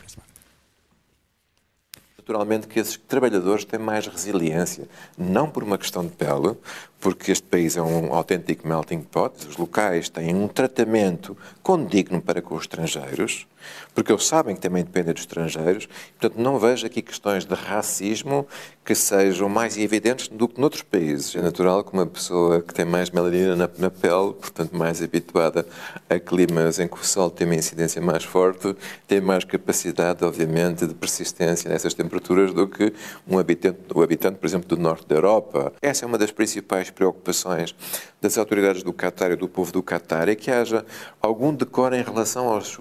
Naturalmente 2.21 2.67
que 2.67 2.79
esses 2.79 2.97
trabalhadores 2.97 3.65
têm 3.65 3.79
mais 3.79 4.05
resiliência, 4.05 4.87
não 5.17 5.49
por 5.49 5.63
uma 5.63 5.75
questão 5.75 6.05
de 6.05 6.11
pele, 6.11 6.55
porque 7.01 7.31
este 7.31 7.47
país 7.47 7.75
é 7.75 7.81
um 7.81 8.13
autêntico 8.13 8.65
melting 8.67 9.01
pot, 9.01 9.47
os 9.47 9.57
locais 9.57 10.07
têm 10.07 10.35
um 10.35 10.47
tratamento 10.47 11.35
condigno 11.63 12.21
para 12.21 12.41
com 12.41 12.55
os 12.55 12.61
estrangeiros, 12.61 13.47
porque 13.93 14.11
eles 14.11 14.25
sabem 14.25 14.55
que 14.55 14.61
também 14.61 14.83
dependem 14.83 15.13
dos 15.13 15.23
estrangeiros, 15.23 15.87
portanto 16.19 16.41
não 16.41 16.59
vejo 16.59 16.85
aqui 16.85 17.01
questões 17.01 17.43
de 17.43 17.55
racismo 17.55 18.47
que 18.85 18.95
sejam 18.95 19.49
mais 19.49 19.77
evidentes 19.77 20.27
do 20.27 20.47
que 20.47 20.59
noutros 20.59 20.81
países. 20.81 21.35
É 21.35 21.41
natural 21.41 21.83
que 21.83 21.93
uma 21.93 22.05
pessoa 22.05 22.61
que 22.61 22.73
tem 22.73 22.85
mais 22.85 23.09
melanina 23.09 23.55
na, 23.55 23.69
na 23.77 23.89
pele, 23.89 24.33
portanto 24.33 24.75
mais 24.75 25.01
habituada 25.01 25.65
a 26.09 26.19
climas 26.19 26.79
em 26.79 26.87
que 26.87 26.95
o 26.95 27.05
sol 27.05 27.29
tem 27.29 27.47
uma 27.47 27.55
incidência 27.55 28.01
mais 28.01 28.23
forte, 28.23 28.75
tem 29.07 29.21
mais 29.21 29.43
capacidade, 29.43 30.23
obviamente, 30.23 30.85
de 30.85 30.93
persistência 30.93 31.69
nessas 31.69 31.93
temperaturas 31.93 32.53
do 32.53 32.67
que 32.67 32.93
um 33.27 33.39
habitante, 33.39 33.79
o 33.93 34.01
habitante, 34.01 34.37
por 34.37 34.45
exemplo, 34.45 34.67
do 34.67 34.77
norte 34.77 35.07
da 35.07 35.15
Europa. 35.15 35.73
Essa 35.81 36.05
é 36.05 36.07
uma 36.07 36.17
das 36.17 36.31
principais 36.31 36.90
preocupações 36.91 37.75
das 38.21 38.37
autoridades 38.37 38.83
do 38.83 38.93
Qatar 38.93 39.31
e 39.31 39.35
do 39.35 39.49
povo 39.49 39.71
do 39.71 39.81
Qatar 39.81 40.29
é 40.29 40.35
que 40.35 40.51
haja 40.51 40.85
algum 41.19 41.53
decoro 41.53 41.95
em 41.95 42.03
relação 42.03 42.47
aos, 42.47 42.77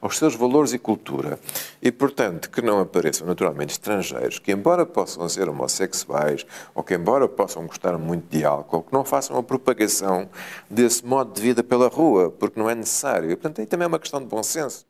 aos 0.00 0.18
seus 0.18 0.34
valores 0.34 0.72
e 0.72 0.78
cultura. 0.78 1.38
E, 1.80 1.92
portanto, 1.92 2.50
que 2.50 2.60
não 2.60 2.80
apareçam 2.80 3.26
naturalmente 3.26 3.72
estrangeiros 3.72 4.40
que, 4.40 4.50
embora 4.50 4.84
possam 4.84 5.28
ser 5.28 5.48
homossexuais 5.48 6.44
ou 6.74 6.82
que, 6.82 6.94
embora 6.94 7.28
possam 7.28 7.66
gostar 7.66 7.96
muito 7.96 8.28
de 8.28 8.44
álcool, 8.44 8.82
que 8.82 8.92
não 8.92 9.04
façam 9.04 9.38
a 9.38 9.42
propagação 9.42 10.28
desse 10.68 11.06
modo 11.06 11.32
de 11.32 11.40
vida 11.40 11.62
pela 11.62 11.88
rua, 11.88 12.30
porque 12.30 12.58
não 12.58 12.68
é 12.68 12.74
necessário. 12.74 13.30
E, 13.30 13.36
portanto, 13.36 13.60
aí 13.60 13.66
também 13.66 13.84
é 13.84 13.88
uma 13.88 13.98
questão 14.00 14.20
de 14.20 14.26
bom 14.26 14.42
senso. 14.42 14.84